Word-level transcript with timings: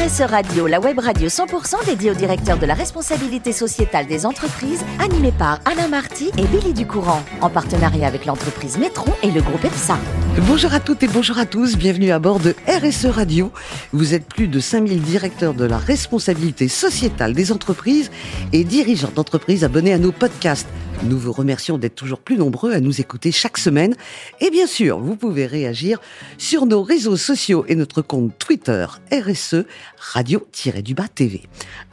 RSE 0.00 0.22
Radio, 0.30 0.66
la 0.66 0.80
web 0.80 0.98
radio 0.98 1.28
100% 1.28 1.84
dédiée 1.84 2.10
au 2.10 2.14
directeur 2.14 2.58
de 2.58 2.64
la 2.64 2.72
responsabilité 2.72 3.52
sociétale 3.52 4.06
des 4.06 4.24
entreprises, 4.24 4.82
animée 4.98 5.32
par 5.32 5.60
Alain 5.66 5.88
Marty 5.88 6.30
et 6.38 6.46
Billy 6.46 6.72
Ducourant, 6.72 7.22
en 7.42 7.50
partenariat 7.50 8.06
avec 8.06 8.24
l'entreprise 8.24 8.78
Métron 8.78 9.12
et 9.22 9.30
le 9.30 9.42
groupe 9.42 9.62
EPSA. 9.62 9.98
Bonjour 10.46 10.72
à 10.72 10.80
toutes 10.80 11.02
et 11.02 11.08
bonjour 11.08 11.38
à 11.38 11.44
tous, 11.44 11.76
bienvenue 11.76 12.12
à 12.12 12.18
bord 12.18 12.40
de 12.40 12.54
RSE 12.66 13.06
Radio. 13.06 13.52
Vous 13.92 14.14
êtes 14.14 14.24
plus 14.24 14.48
de 14.48 14.58
5000 14.58 15.02
directeurs 15.02 15.52
de 15.52 15.66
la 15.66 15.76
responsabilité 15.76 16.68
sociétale 16.68 17.34
des 17.34 17.52
entreprises 17.52 18.10
et 18.54 18.64
dirigeants 18.64 19.12
d'entreprises 19.14 19.64
abonnés 19.64 19.92
à 19.92 19.98
nos 19.98 20.12
podcasts. 20.12 20.68
Nous 21.02 21.18
vous 21.18 21.32
remercions 21.32 21.78
d'être 21.78 21.94
toujours 21.94 22.20
plus 22.20 22.36
nombreux 22.36 22.72
à 22.72 22.80
nous 22.80 23.00
écouter 23.00 23.32
chaque 23.32 23.56
semaine. 23.56 23.94
Et 24.40 24.50
bien 24.50 24.66
sûr, 24.66 25.00
vous 25.00 25.16
pouvez 25.16 25.46
réagir 25.46 25.98
sur 26.36 26.66
nos 26.66 26.82
réseaux 26.82 27.16
sociaux 27.16 27.64
et 27.68 27.74
notre 27.74 28.02
compte 28.02 28.32
Twitter 28.38 28.86
RSE 29.10 29.64
Radio-du-Bas 29.96 31.08
TV. 31.08 31.42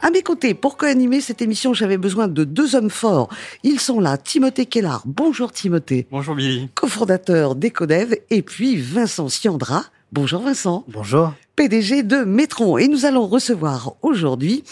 À 0.02 0.10
mes 0.10 0.22
côtés, 0.22 0.52
pour 0.52 0.76
co-animer 0.76 1.22
cette 1.22 1.40
émission, 1.40 1.72
j'avais 1.72 1.96
besoin 1.96 2.28
de 2.28 2.44
deux 2.44 2.74
hommes 2.74 2.90
forts. 2.90 3.30
Ils 3.62 3.80
sont 3.80 3.98
là, 3.98 4.18
Timothée 4.18 4.66
Kellard. 4.66 5.02
Bonjour 5.06 5.52
Timothée. 5.52 6.06
Bonjour 6.10 6.34
Billy. 6.34 6.68
Cofondateur 6.74 7.54
d'Ecodev. 7.54 8.14
Et 8.28 8.42
puis 8.42 8.76
Vincent 8.76 9.30
Siandra. 9.30 9.84
Bonjour 10.12 10.42
Vincent. 10.42 10.84
Bonjour. 10.86 11.32
PDG 11.58 12.04
de 12.04 12.18
Métron. 12.18 12.78
Et 12.78 12.86
nous 12.86 13.04
allons 13.04 13.26
recevoir 13.26 13.96
aujourd'hui 14.02 14.62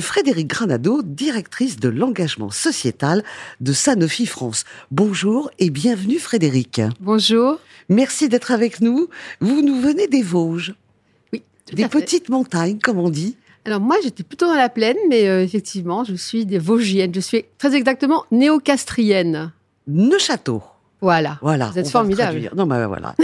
Frédéric 0.00 0.46
Granado, 0.46 1.02
directrice 1.02 1.76
de 1.76 1.90
l'engagement 1.90 2.48
sociétal 2.48 3.22
de 3.60 3.74
Sanofi 3.74 4.24
France. 4.24 4.64
Bonjour 4.90 5.50
et 5.58 5.68
bienvenue 5.68 6.18
Frédéric. 6.18 6.80
Bonjour. 6.98 7.58
Merci 7.90 8.30
d'être 8.30 8.52
avec 8.52 8.80
nous. 8.80 9.10
Vous 9.42 9.60
nous 9.60 9.78
venez 9.82 10.06
des 10.06 10.22
Vosges. 10.22 10.72
Oui. 11.34 11.42
Des 11.74 11.86
petites 11.88 12.30
montagnes, 12.30 12.78
comme 12.78 12.98
on 12.98 13.10
dit. 13.10 13.36
Alors 13.66 13.80
moi, 13.80 13.96
j'étais 14.02 14.22
plutôt 14.22 14.46
dans 14.46 14.54
la 14.54 14.70
plaine, 14.70 14.96
mais 15.10 15.28
euh, 15.28 15.42
effectivement, 15.42 16.04
je 16.04 16.14
suis 16.14 16.46
des 16.46 16.58
Vosgiennes. 16.58 17.12
Je 17.14 17.20
suis 17.20 17.44
très 17.58 17.74
exactement 17.74 18.24
néocastrienne. 18.30 19.52
Neuchâteau. 19.86 20.62
Voilà. 21.02 21.38
Voilà. 21.42 21.66
Vous 21.66 21.78
êtes 21.78 21.90
formidable. 21.90 22.50
Non, 22.56 22.64
mais 22.64 22.86
voilà. 22.86 23.14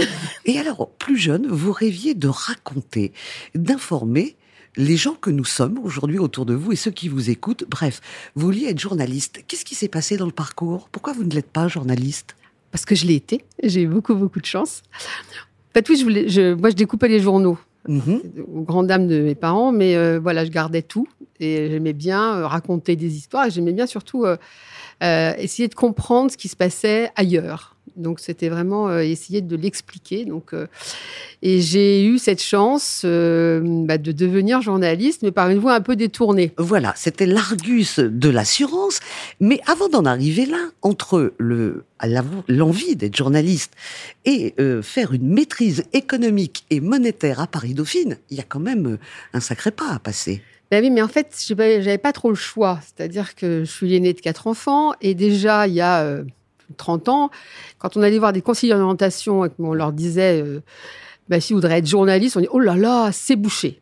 Et 0.47 0.57
alors, 0.57 0.89
plus 0.91 1.17
jeune, 1.17 1.45
vous 1.45 1.73
rêviez 1.73 2.15
de 2.15 2.29
raconter, 2.29 3.11
d'informer 3.53 4.37
les 4.77 4.95
gens 4.95 5.15
que 5.15 5.29
nous 5.29 5.43
sommes 5.43 5.77
aujourd'hui 5.79 6.19
autour 6.19 6.45
de 6.45 6.53
vous 6.53 6.71
et 6.71 6.77
ceux 6.77 6.91
qui 6.91 7.09
vous 7.09 7.29
écoutent. 7.29 7.65
Bref, 7.67 7.99
vous 8.35 8.45
vouliez 8.45 8.67
être 8.67 8.79
journaliste. 8.79 9.43
Qu'est-ce 9.47 9.65
qui 9.65 9.75
s'est 9.75 9.89
passé 9.89 10.15
dans 10.15 10.25
le 10.25 10.31
parcours? 10.31 10.87
Pourquoi 10.89 11.11
vous 11.11 11.25
ne 11.25 11.33
l'êtes 11.33 11.51
pas 11.51 11.67
journaliste? 11.67 12.37
Parce 12.71 12.85
que 12.85 12.95
je 12.95 13.05
l'ai 13.05 13.15
été. 13.15 13.43
J'ai 13.61 13.81
eu 13.81 13.87
beaucoup, 13.87 14.15
beaucoup 14.15 14.39
de 14.39 14.45
chance. 14.45 14.83
En 14.93 15.73
fait, 15.73 15.89
oui, 15.89 15.97
je 15.97 16.03
voulais, 16.03 16.29
je, 16.29 16.53
moi, 16.53 16.69
je 16.69 16.75
découpais 16.75 17.09
les 17.09 17.19
journaux. 17.19 17.57
Mhm. 17.87 18.21
aux 18.53 18.63
grandes 18.63 18.87
dames 18.87 19.07
de 19.07 19.21
mes 19.21 19.35
parents, 19.35 19.71
mais 19.71 19.95
euh, 19.95 20.19
voilà, 20.19 20.43
je 20.43 20.51
gardais 20.51 20.81
tout 20.81 21.07
et 21.39 21.69
j'aimais 21.69 21.93
bien 21.93 22.37
euh, 22.37 22.47
raconter 22.47 22.95
des 22.95 23.15
histoires 23.15 23.49
j'aimais 23.49 23.73
bien 23.73 23.87
surtout 23.87 24.25
euh, 24.25 24.37
euh, 25.03 25.33
essayer 25.37 25.67
de 25.67 25.75
comprendre 25.75 26.31
ce 26.31 26.37
qui 26.37 26.47
se 26.47 26.55
passait 26.55 27.11
ailleurs. 27.15 27.75
Donc 27.95 28.19
c'était 28.19 28.49
vraiment 28.49 28.95
essayer 28.99 29.41
de 29.41 29.55
l'expliquer. 29.55 30.25
Donc 30.25 30.53
et 31.41 31.61
j'ai 31.61 32.05
eu 32.05 32.19
cette 32.19 32.43
chance 32.43 33.01
bah, 33.03 33.97
de 33.97 34.11
devenir 34.11 34.61
journaliste, 34.61 35.23
mais 35.23 35.31
par 35.31 35.49
une 35.49 35.57
voie 35.57 35.73
un 35.73 35.81
peu 35.81 35.95
détournée. 35.95 36.51
Voilà, 36.57 36.93
c'était 36.95 37.25
l'argus 37.25 37.97
de 37.97 38.29
l'assurance. 38.29 38.99
Mais 39.39 39.61
avant 39.65 39.89
d'en 39.89 40.05
arriver 40.05 40.45
là, 40.45 40.59
entre 40.83 41.33
l'envie 42.47 42.95
d'être 42.95 43.15
journaliste 43.15 43.73
et 44.25 44.53
faire 44.83 45.13
une 45.13 45.33
maîtrise 45.33 45.83
économique 45.93 46.65
et 46.69 46.81
monétaire 46.81 47.39
à 47.39 47.47
Paris 47.47 47.73
Dauphine, 47.73 48.17
il 48.29 48.37
y 48.37 48.41
a 48.41 48.45
quand 48.47 48.59
même 48.59 48.99
un 49.33 49.39
sacré 49.39 49.71
pas 49.71 49.91
à 49.91 49.97
passer. 49.97 50.43
Ben 50.69 50.83
oui, 50.83 50.89
mais 50.89 51.01
en 51.01 51.07
fait, 51.07 51.33
j'avais 51.47 51.97
pas 51.97 52.11
trop 52.11 52.29
le 52.29 52.35
choix. 52.35 52.79
C'est-à-dire 52.81 53.35
que 53.35 53.63
je 53.63 53.71
suis 53.71 53.87
l'aînée 53.87 54.13
de 54.13 54.19
quatre 54.19 54.47
enfants 54.47 54.93
et 55.01 55.15
déjà, 55.15 55.67
il 55.67 55.73
y 55.73 55.81
a 55.81 56.01
euh, 56.01 56.23
30 56.75 57.09
ans, 57.09 57.29
quand 57.77 57.95
on 57.95 58.01
allait 58.01 58.19
voir 58.19 58.33
des 58.33 58.41
conseillers 58.41 58.73
d'orientation 58.73 59.45
et 59.45 59.49
qu'on 59.49 59.73
leur 59.73 59.93
disait 59.93 60.41
euh, 60.41 60.61
ben, 61.29 61.39
si 61.39 61.53
vous 61.53 61.57
voudrez 61.57 61.77
être 61.77 61.87
journaliste, 61.87 62.35
on 62.37 62.41
dit 62.41 62.49
oh 62.51 62.59
là 62.59 62.75
là, 62.75 63.11
c'est 63.13 63.35
bouché. 63.35 63.81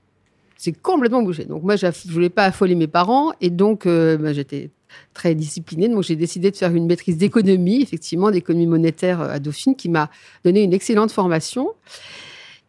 C'est 0.58 0.74
complètement 0.74 1.22
bouché. 1.22 1.46
Donc 1.46 1.64
moi, 1.64 1.76
je 1.76 1.88
ne 1.88 2.12
voulais 2.12 2.30
pas 2.30 2.46
affoler 2.46 2.76
mes 2.76 2.88
parents 2.88 3.34
et 3.42 3.50
donc 3.50 3.86
euh, 3.86 4.18
ben, 4.18 4.34
j'étais 4.34 4.70
très 5.14 5.36
disciplinée. 5.36 5.90
Donc 5.90 6.04
j'ai 6.04 6.16
décidé 6.16 6.52
de 6.52 6.56
faire 6.56 6.74
une 6.74 6.86
maîtrise 6.86 7.18
d'économie, 7.18 7.82
effectivement, 7.82 8.32
d'économie 8.32 8.68
monétaire 8.68 9.22
euh, 9.22 9.30
à 9.30 9.40
Dauphine, 9.40 9.76
qui 9.76 9.90
m'a 9.90 10.10
donné 10.44 10.64
une 10.64 10.74
excellente 10.74 11.12
formation. 11.12 11.74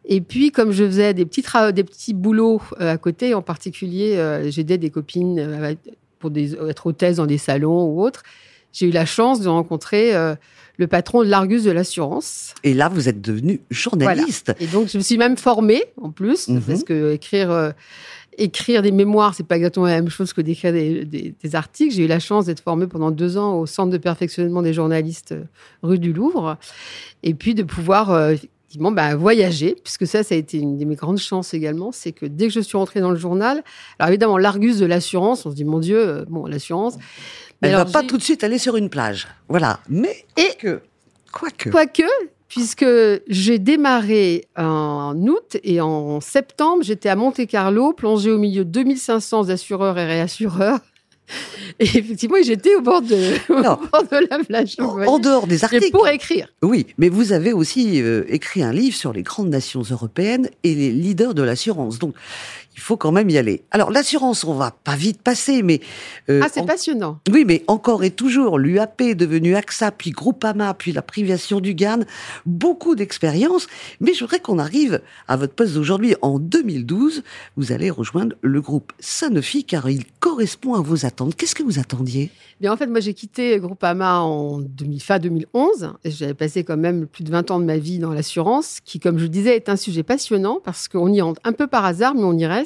Et 0.08 0.20
puis, 0.20 0.52
comme 0.52 0.70
je 0.72 0.84
faisais 0.84 1.14
des 1.14 1.26
petits, 1.26 1.42
des 1.74 1.84
petits 1.84 2.14
boulots 2.14 2.62
euh, 2.80 2.92
à 2.92 2.96
côté, 2.96 3.34
en 3.34 3.42
particulier, 3.42 4.16
euh, 4.16 4.48
j'aidais 4.50 4.78
des 4.78 4.90
copines 4.90 5.38
euh, 5.38 5.74
pour 6.20 6.30
des, 6.30 6.54
être 6.54 6.86
hôtesse 6.86 7.16
dans 7.16 7.26
des 7.26 7.38
salons 7.38 7.84
ou 7.86 8.00
autres, 8.02 8.22
j'ai 8.72 8.86
eu 8.86 8.90
la 8.92 9.06
chance 9.06 9.40
de 9.40 9.48
rencontrer 9.48 10.12
le 10.76 10.86
patron 10.86 11.22
de 11.24 11.28
l'Argus 11.28 11.64
de 11.64 11.70
l'assurance. 11.70 12.54
Et 12.62 12.74
là, 12.74 12.88
vous 12.90 13.08
êtes 13.08 13.22
devenu 13.22 13.60
journaliste. 13.70 14.52
Et 14.60 14.66
donc, 14.66 14.88
je 14.88 14.98
me 14.98 15.02
suis 15.02 15.16
même 15.16 15.36
formée, 15.38 15.82
en 16.00 16.10
plus, 16.10 16.48
Mhm. 16.48 16.60
parce 16.60 16.84
que 16.84 17.12
écrire, 17.14 17.50
euh, 17.50 17.70
écrire 18.36 18.82
des 18.82 18.92
mémoires, 18.92 19.34
c'est 19.34 19.46
pas 19.46 19.56
exactement 19.56 19.86
la 19.86 19.94
même 19.94 20.10
chose 20.10 20.34
que 20.34 20.42
d'écrire 20.42 20.72
des, 20.74 21.06
des- 21.06 21.34
des 21.42 21.54
articles. 21.54 21.94
J'ai 21.94 22.04
eu 22.04 22.06
la 22.06 22.20
chance 22.20 22.44
d'être 22.46 22.60
formée 22.60 22.86
pendant 22.86 23.10
deux 23.10 23.38
ans 23.38 23.58
au 23.58 23.64
Centre 23.64 23.90
de 23.90 23.96
perfectionnement 23.98 24.60
des 24.60 24.74
journalistes 24.74 25.34
rue 25.82 25.98
du 25.98 26.12
Louvre. 26.12 26.58
Et 27.22 27.32
puis, 27.34 27.54
de 27.54 27.62
pouvoir... 27.62 28.10
euh, 28.10 28.34
effectivement, 28.76 28.92
bah, 28.92 29.16
voyager, 29.16 29.74
puisque 29.82 30.06
ça, 30.06 30.22
ça 30.22 30.34
a 30.34 30.38
été 30.38 30.58
une 30.58 30.76
de 30.76 30.84
mes 30.84 30.96
grandes 30.96 31.18
chances 31.18 31.54
également, 31.54 31.92
c'est 31.92 32.12
que 32.12 32.26
dès 32.26 32.48
que 32.48 32.52
je 32.52 32.60
suis 32.60 32.76
rentrée 32.76 33.00
dans 33.00 33.10
le 33.10 33.16
journal, 33.16 33.62
alors 33.98 34.10
évidemment, 34.10 34.36
l'Argus 34.36 34.78
de 34.78 34.86
l'assurance, 34.86 35.46
on 35.46 35.50
se 35.50 35.56
dit, 35.56 35.64
mon 35.64 35.78
Dieu, 35.78 35.98
euh, 35.98 36.24
bon, 36.28 36.46
l'assurance. 36.46 36.94
Elle 37.62 37.74
alors, 37.74 37.86
va 37.86 37.92
pas 37.92 38.02
tout 38.02 38.18
de 38.18 38.22
suite 38.22 38.44
aller 38.44 38.58
sur 38.58 38.76
une 38.76 38.90
plage. 38.90 39.28
Voilà. 39.48 39.80
Mais 39.88 40.24
Et- 40.36 40.54
que, 40.58 40.80
quoique. 41.32 41.70
Quoique, 41.70 42.02
puisque 42.48 42.84
j'ai 43.28 43.58
démarré 43.58 44.46
en 44.58 45.14
août 45.26 45.56
et 45.64 45.80
en 45.80 46.20
septembre, 46.20 46.82
j'étais 46.82 47.08
à 47.08 47.16
Monte-Carlo, 47.16 47.94
plongée 47.94 48.30
au 48.30 48.38
milieu 48.38 48.64
de 48.66 48.70
2500 48.70 49.48
assureurs 49.48 49.96
et 49.98 50.04
réassureurs. 50.04 50.80
Et 51.78 51.84
effectivement, 51.84 52.36
j'étais 52.42 52.74
au 52.76 52.80
bord 52.80 53.02
de, 53.02 53.34
au 53.52 53.60
Non. 53.62 53.78
bord 53.92 54.04
de 54.10 54.26
la 54.30 54.38
plage. 54.44 54.76
En, 54.78 55.18
dehors 55.18 55.46
des 55.46 55.64
articles. 55.64 55.90
pour 55.90 56.08
écrire. 56.08 56.48
Oui, 56.62 56.86
mais 56.98 57.08
vous 57.08 57.32
avez 57.32 57.52
aussi 57.52 58.00
euh, 58.00 58.24
écrit 58.28 58.62
un 58.62 58.72
livre 58.72 58.96
sur 58.96 59.12
les 59.12 59.22
grandes 59.22 59.48
nations 59.48 59.82
européennes 59.82 60.48
et 60.62 60.74
les 60.74 60.90
leaders 60.90 61.34
de 61.34 61.42
l'assurance. 61.42 61.98
Donc, 61.98 62.14
il 62.76 62.82
faut 62.82 62.96
quand 62.98 63.10
même 63.10 63.30
y 63.30 63.38
aller. 63.38 63.64
Alors, 63.70 63.90
l'assurance, 63.90 64.44
on 64.44 64.54
va 64.54 64.70
pas 64.70 64.96
vite 64.96 65.22
passer, 65.22 65.62
mais... 65.62 65.80
euh, 66.28 66.40
Ah, 66.44 66.48
c'est 66.52 66.60
en- 66.60 66.66
passionnant. 66.66 67.18
Oui, 67.32 67.44
mais 67.46 67.64
encore 67.68 68.04
et 68.04 68.10
toujours, 68.10 68.58
l'UAP 68.58 69.00
est 69.00 69.14
devenu 69.14 69.56
AXA, 69.56 69.90
puis 69.90 70.10
Groupama, 70.10 70.74
puis 70.74 70.92
la 70.92 71.02
privation 71.02 71.60
du 71.60 71.74
Garn. 71.74 72.04
Beaucoup 72.44 72.94
d'expérience. 72.94 73.66
Mais 74.00 74.12
je 74.14 74.20
voudrais 74.20 74.40
qu'on 74.40 74.58
arrive 74.58 75.00
à 75.26 75.36
votre 75.36 75.54
poste 75.54 75.74
d'aujourd'hui. 75.74 76.14
En 76.22 76.38
2012, 76.38 77.22
vous 77.56 77.72
allez 77.72 77.88
rejoindre 77.90 78.36
le 78.42 78.60
groupe 78.60 78.92
Sanofi, 78.98 79.64
car 79.64 79.88
il 79.88 80.04
correspond 80.20 80.74
à 80.74 80.80
vos 80.82 81.06
attentes. 81.06 81.34
Qu'est-ce 81.34 81.54
que 81.54 81.62
vous 81.62 81.78
attendiez? 81.78 82.30
Bien, 82.60 82.72
en 82.72 82.76
fait, 82.76 82.86
moi, 82.86 83.00
j'ai 83.00 83.14
quitté 83.14 83.58
Groupama 83.58 84.20
en 84.20 84.60
2000, 84.60 85.02
fin 85.02 85.18
2011. 85.18 85.92
Et 86.04 86.10
j'avais 86.10 86.34
passé 86.34 86.64
quand 86.64 86.76
même 86.76 87.06
plus 87.06 87.24
de 87.24 87.30
20 87.30 87.50
ans 87.50 87.58
de 87.60 87.64
ma 87.64 87.78
vie 87.78 87.98
dans 87.98 88.12
l'assurance, 88.12 88.78
qui, 88.84 88.98
comme 89.00 89.18
je 89.18 89.24
le 89.24 89.28
disais, 89.30 89.56
est 89.56 89.68
un 89.68 89.76
sujet 89.76 90.02
passionnant 90.02 90.60
parce 90.64 90.88
qu'on 90.88 91.12
y 91.12 91.20
entre 91.22 91.40
un 91.44 91.52
peu 91.52 91.66
par 91.66 91.84
hasard, 91.84 92.14
mais 92.14 92.22
on 92.24 92.36
y 92.36 92.46
reste. 92.46 92.65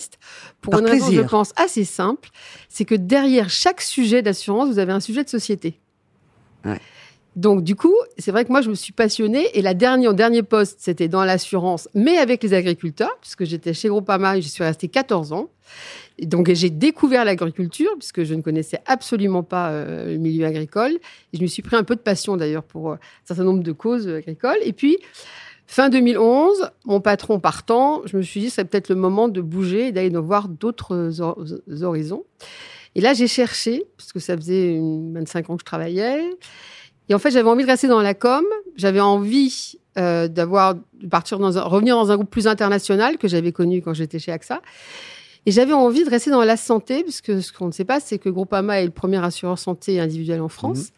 Pour 0.60 0.72
Par 0.72 0.80
une 0.80 0.86
raison, 0.86 1.06
plaisir. 1.06 1.22
je 1.24 1.28
pense, 1.28 1.52
assez 1.56 1.84
simple. 1.84 2.30
C'est 2.68 2.84
que 2.84 2.94
derrière 2.94 3.50
chaque 3.50 3.80
sujet 3.80 4.22
d'assurance, 4.22 4.68
vous 4.68 4.78
avez 4.78 4.92
un 4.92 5.00
sujet 5.00 5.24
de 5.24 5.28
société. 5.28 5.78
Ouais. 6.64 6.80
Donc, 7.36 7.62
du 7.62 7.76
coup, 7.76 7.94
c'est 8.18 8.32
vrai 8.32 8.44
que 8.44 8.50
moi, 8.50 8.60
je 8.60 8.70
me 8.70 8.74
suis 8.74 8.92
passionnée. 8.92 9.46
Et 9.54 9.62
la 9.62 9.72
dernière, 9.72 10.14
dernier 10.14 10.42
poste, 10.42 10.78
c'était 10.80 11.08
dans 11.08 11.24
l'assurance, 11.24 11.88
mais 11.94 12.16
avec 12.16 12.42
les 12.42 12.54
agriculteurs, 12.54 13.16
puisque 13.20 13.44
j'étais 13.44 13.72
chez 13.72 13.88
Groupama 13.88 14.36
et 14.36 14.42
j'y 14.42 14.48
suis 14.48 14.64
restée 14.64 14.88
14 14.88 15.32
ans. 15.32 15.48
Et 16.18 16.26
donc, 16.26 16.52
j'ai 16.52 16.70
découvert 16.70 17.24
l'agriculture, 17.24 17.90
puisque 17.98 18.24
je 18.24 18.34
ne 18.34 18.42
connaissais 18.42 18.80
absolument 18.86 19.44
pas 19.44 19.70
euh, 19.70 20.12
le 20.12 20.18
milieu 20.18 20.44
agricole. 20.44 20.98
Et 21.32 21.38
je 21.38 21.42
me 21.42 21.46
suis 21.46 21.62
pris 21.62 21.76
un 21.76 21.84
peu 21.84 21.94
de 21.94 22.00
passion, 22.00 22.36
d'ailleurs, 22.36 22.64
pour 22.64 22.90
euh, 22.90 22.94
un 22.94 23.26
certain 23.26 23.44
nombre 23.44 23.62
de 23.62 23.72
causes 23.72 24.08
euh, 24.08 24.18
agricoles. 24.18 24.58
Et 24.64 24.72
puis, 24.72 24.98
fin 25.72 25.88
2011, 25.88 26.70
mon 26.84 27.00
patron 27.00 27.38
partant, 27.38 28.02
je 28.04 28.16
me 28.16 28.22
suis 28.22 28.40
dit, 28.40 28.50
ce 28.50 28.56
serait 28.56 28.64
peut-être 28.64 28.88
le 28.88 28.96
moment 28.96 29.28
de 29.28 29.40
bouger 29.40 29.86
et 29.88 29.92
d'aller 29.92 30.10
voir 30.10 30.48
d'autres 30.48 31.20
hor- 31.20 31.38
horizons. 31.82 32.24
Et 32.96 33.00
là, 33.00 33.14
j'ai 33.14 33.28
cherché, 33.28 33.84
puisque 33.96 34.20
ça 34.20 34.36
faisait 34.36 34.74
une- 34.74 35.14
25 35.14 35.48
ans 35.50 35.56
que 35.56 35.60
je 35.62 35.64
travaillais. 35.66 36.28
Et 37.08 37.14
en 37.14 37.20
fait, 37.20 37.30
j'avais 37.30 37.48
envie 37.48 37.62
de 37.64 37.68
rester 37.70 37.86
dans 37.86 38.02
la 38.02 38.14
com. 38.14 38.44
J'avais 38.76 39.00
envie 39.00 39.76
euh, 39.98 40.28
d'avoir, 40.28 40.74
de 40.74 41.06
partir 41.08 41.38
dans 41.38 41.56
un, 41.58 41.62
revenir 41.62 41.94
dans 41.96 42.10
un 42.10 42.16
groupe 42.16 42.30
plus 42.30 42.46
international 42.46 43.16
que 43.18 43.26
j'avais 43.28 43.50
connu 43.52 43.80
quand 43.82 43.92
j'étais 43.94 44.18
chez 44.20 44.30
AXA. 44.32 44.60
Et 45.46 45.52
j'avais 45.52 45.72
envie 45.72 46.04
de 46.04 46.10
rester 46.10 46.30
dans 46.30 46.44
la 46.44 46.56
santé, 46.56 47.02
puisque 47.02 47.42
ce 47.42 47.52
qu'on 47.52 47.66
ne 47.66 47.72
sait 47.72 47.84
pas, 47.84 47.98
c'est 47.98 48.18
que 48.18 48.28
Groupama 48.28 48.80
est 48.80 48.84
le 48.84 48.90
premier 48.90 49.24
assureur 49.24 49.58
santé 49.58 49.98
individuel 49.98 50.40
en 50.42 50.48
France. 50.48 50.90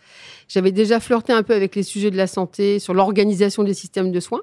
J'avais 0.48 0.72
déjà 0.72 0.98
flirté 0.98 1.32
un 1.32 1.42
peu 1.42 1.54
avec 1.54 1.76
les 1.76 1.84
sujets 1.84 2.10
de 2.10 2.16
la 2.16 2.26
santé, 2.26 2.78
sur 2.78 2.92
l'organisation 2.92 3.62
des 3.62 3.74
systèmes 3.74 4.10
de 4.10 4.20
soins. 4.20 4.42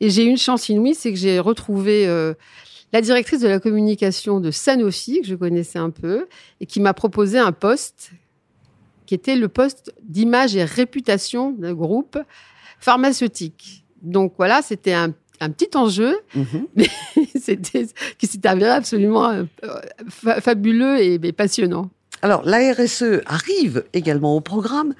Et 0.00 0.10
j'ai 0.10 0.24
eu 0.24 0.28
une 0.28 0.38
chance 0.38 0.68
inouïe, 0.68 0.94
c'est 0.94 1.12
que 1.12 1.18
j'ai 1.18 1.38
retrouvé 1.38 2.06
euh, 2.08 2.34
la 2.92 3.00
directrice 3.00 3.40
de 3.40 3.48
la 3.48 3.60
communication 3.60 4.40
de 4.40 4.50
Sanofi, 4.50 5.20
que 5.20 5.26
je 5.28 5.36
connaissais 5.36 5.78
un 5.78 5.90
peu, 5.90 6.26
et 6.60 6.66
qui 6.66 6.80
m'a 6.80 6.92
proposé 6.92 7.38
un 7.38 7.52
poste 7.52 8.10
qui 9.06 9.14
était 9.14 9.36
le 9.36 9.48
poste 9.48 9.94
d'image 10.02 10.54
et 10.54 10.64
réputation 10.64 11.52
d'un 11.52 11.72
groupe 11.72 12.18
pharmaceutique. 12.78 13.86
Donc 14.02 14.34
voilà, 14.36 14.60
c'était 14.60 14.92
un, 14.92 15.14
petit 15.50 15.76
enjeu, 15.76 16.16
mhm. 16.34 16.66
mais 16.76 16.88
c'était 17.38 17.86
qui 18.18 18.26
s'est 18.26 18.46
avéré 18.46 18.70
absolument 18.70 19.30
euh, 19.30 19.44
fabuleux 20.40 20.98
et 21.00 21.32
passionnant. 21.32 21.90
Alors, 22.22 22.42
la 22.44 22.72
RSE 22.72 23.22
arrive 23.26 23.84
également 23.92 24.34
au 24.34 24.40
programme. 24.40 24.94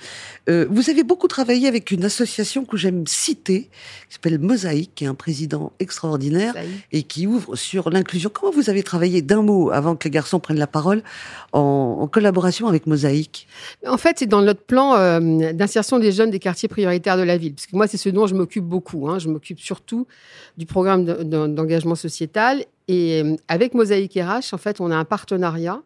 Euh, 0.49 0.67
vous 0.71 0.89
avez 0.89 1.03
beaucoup 1.03 1.27
travaillé 1.27 1.67
avec 1.67 1.91
une 1.91 2.05
association 2.05 2.65
que 2.65 2.77
j'aime 2.77 3.07
citer, 3.07 3.71
qui 4.09 4.15
s'appelle 4.15 4.39
Mosaïque, 4.39 4.93
qui 4.95 5.05
est 5.05 5.09
un 5.09 5.15
président 5.15 5.73
extraordinaire 5.81 6.55
et 6.93 7.03
qui 7.03 7.27
ouvre 7.27 7.57
sur 7.57 7.91
l'inclusion. 7.91 8.31
Comment 8.33 8.53
vous 8.53 8.71
avez 8.71 8.83
travaillé 8.83 9.21
d'un 9.21 9.43
mot 9.43 9.71
avant 9.71 9.97
que 9.97 10.05
les 10.05 10.11
garçons 10.11 10.39
prennent 10.39 10.59
la 10.59 10.69
parole 10.69 11.03
en, 11.53 12.09
collaboration 12.11 12.69
avec 12.69 12.87
Mosaïque? 12.87 13.49
En 13.87 13.99
fait, 13.99 14.21
c'est 14.21 14.27
dans 14.27 14.43
notre 14.43 14.63
plan 14.63 14.95
euh, 14.95 15.53
d'insertion 15.53 15.99
des 15.99 16.13
jeunes 16.13 16.31
des 16.31 16.39
quartiers 16.39 16.69
prioritaires 16.69 17.17
de 17.17 17.23
la 17.23 17.37
ville. 17.37 17.55
Parce 17.55 17.67
que 17.67 17.77
moi, 17.77 17.87
c'est 17.87 17.97
ce 17.97 18.09
dont 18.09 18.27
je 18.27 18.35
m'occupe 18.35 18.65
beaucoup. 18.65 19.09
Hein. 19.09 19.19
Je 19.19 19.29
m'occupe 19.29 19.61
surtout 19.61 20.07
du 20.57 20.67
programme 20.67 21.05
d'engagement 21.05 21.95
sociétal. 21.95 22.65
Et 22.87 23.23
euh, 23.23 23.37
avec 23.49 23.75
Mosaïque 23.75 24.15
RH, 24.15 24.55
en 24.55 24.59
fait, 24.59 24.81
on 24.81 24.91
a 24.91 24.97
un 24.97 25.05
partenariat 25.05 25.83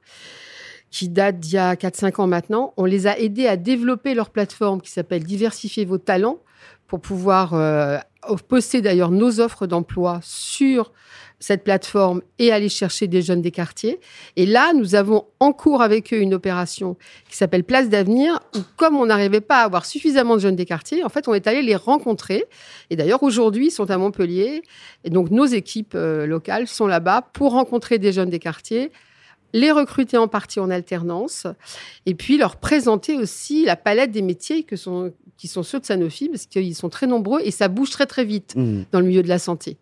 qui 0.93 1.09
date 1.09 1.41
d'il 1.41 1.55
y 1.55 1.59
a 1.59 1.75
4-5 1.75 2.21
ans 2.21 2.27
maintenant. 2.29 2.75
On 2.77 2.85
les 2.85 3.09
a 3.09 3.19
aidés 3.19 3.49
à 3.49 3.57
développer 3.57 4.15
leur 4.15 4.31
plateforme 4.31 4.81
qui 4.81 4.91
s'appelle 4.91 5.25
Diversifier 5.25 5.85
vos 5.85 5.99
talents 5.99 6.39
pour 6.87 7.01
pouvoir 7.01 7.55
euh, 7.55 7.99
poster 8.47 8.83
d'ailleurs 8.83 9.11
nos 9.11 9.41
offres 9.41 9.67
d'emploi 9.67 10.21
sur 10.23 10.93
cette 11.41 11.65
plateforme 11.65 12.21
et 12.39 12.53
aller 12.53 12.69
chercher 12.69 13.09
des 13.09 13.23
jeunes 13.23 13.41
des 13.41 13.51
quartiers. 13.51 13.99
Et 14.37 14.47
là, 14.47 14.75
nous 14.75 14.95
avons 14.95 15.25
en 15.41 15.53
cours 15.53 15.83
avec 15.83 16.13
eux 16.13 16.21
une 16.21 16.35
opération 16.35 16.97
qui 17.29 17.37
s'appelle 17.37 17.65
Place 17.65 17.89
d'avenir, 17.89 18.39
où 18.55 18.61
comme 18.77 18.95
on 18.95 19.07
n'arrivait 19.07 19.41
pas 19.41 19.63
à 19.63 19.65
avoir 19.65 19.87
suffisamment 19.87 20.37
de 20.37 20.41
jeunes 20.41 20.57
des 20.57 20.67
quartiers, 20.67 21.03
en 21.03 21.09
fait, 21.09 21.27
on 21.27 21.35
est 21.35 21.47
allé 21.47 21.63
les 21.63 21.75
rencontrer. 21.75 22.45
Et 22.91 22.97
d'ailleurs, 22.97 23.23
aujourd'hui, 23.23 23.69
ils 23.69 23.73
sont 23.73 23.91
à 23.91 23.97
Montpellier. 23.97 24.63
Et 25.05 25.11
donc, 25.11 25.31
nos 25.31 25.47
équipes 25.47 25.95
euh, 25.95 26.27
locales 26.27 26.69
sont 26.69 26.87
là-bas 26.87 27.31
pour 27.33 27.53
rencontrer 27.53 27.99
des 27.99 28.13
jeunes 28.13 28.31
des 28.31 28.39
quartiers, 28.39 28.93
les 29.53 29.71
recruter 29.71 30.17
en 30.17 30.29
partie 30.29 30.61
en 30.61 30.71
alternance, 30.71 31.47
et 32.07 32.15
puis 32.15 32.39
leur 32.39 32.57
présenter 32.57 33.17
aussi 33.17 33.65
la 33.65 33.77
palette 33.77 34.11
des 34.11 34.23
métiers 34.23 34.63
que 34.63 34.77
sont, 34.77 35.13
qui 35.37 35.49
sont 35.49 35.63
ceux 35.63 35.81
de 35.81 35.85
Sanofi, 35.85 36.29
parce 36.29 36.47
qu'ils 36.47 36.75
sont 36.75 36.89
très 36.89 37.07
nombreux 37.07 37.41
et 37.45 37.51
ça 37.51 37.69
bouge 37.69 37.91
très 37.91 38.07
très 38.07 38.25
vite 38.25 38.55
mmh. 38.57 38.83
dans 38.93 39.01
le 39.01 39.07
milieu 39.07 39.23
de 39.23 39.29
la 39.29 39.39
santé. 39.39 39.77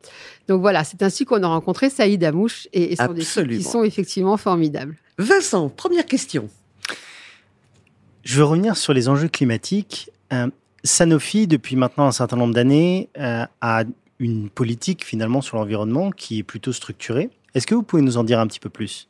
Donc 0.48 0.60
voilà, 0.60 0.84
c'est 0.84 1.02
ainsi 1.02 1.24
qu'on 1.24 1.42
a 1.42 1.48
rencontré 1.48 1.90
Saïd 1.90 2.22
Amouche 2.24 2.68
et, 2.72 2.96
son 2.96 3.14
équipe 3.14 3.48
qui 3.48 3.62
sont 3.62 3.84
effectivement 3.84 4.36
formidables. 4.36 4.96
Vincent, 5.18 5.68
première 5.68 6.06
question. 6.06 6.48
Je 8.22 8.36
veux 8.36 8.44
revenir 8.44 8.76
sur 8.76 8.92
les 8.92 9.08
enjeux 9.08 9.28
climatiques. 9.28 10.10
Euh, 10.32 10.48
Sanofi, 10.84 11.46
depuis 11.46 11.76
maintenant 11.76 12.06
un 12.06 12.12
certain 12.12 12.36
nombre 12.36 12.54
d'années, 12.54 13.08
euh, 13.18 13.44
a 13.60 13.84
une 14.18 14.50
politique 14.50 15.04
finalement 15.04 15.40
sur 15.40 15.56
l'environnement 15.56 16.10
qui 16.10 16.38
est 16.38 16.42
plutôt 16.42 16.72
structurée. 16.72 17.30
Est-ce 17.54 17.66
que 17.66 17.74
vous 17.74 17.82
pouvez 17.82 18.02
nous 18.02 18.16
en 18.16 18.24
dire 18.24 18.38
un 18.38 18.46
petit 18.46 18.60
peu 18.60 18.70
plus? 18.70 19.08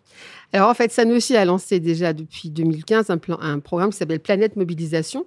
Alors 0.52 0.68
en 0.68 0.74
fait, 0.74 0.90
Sanofi 0.90 1.36
a 1.36 1.44
lancé 1.44 1.80
déjà 1.80 2.12
depuis 2.12 2.50
2015 2.50 3.10
un, 3.10 3.20
un 3.40 3.60
programme 3.60 3.90
qui 3.90 3.96
s'appelle 3.96 4.20
Planète 4.20 4.56
Mobilisation. 4.56 5.26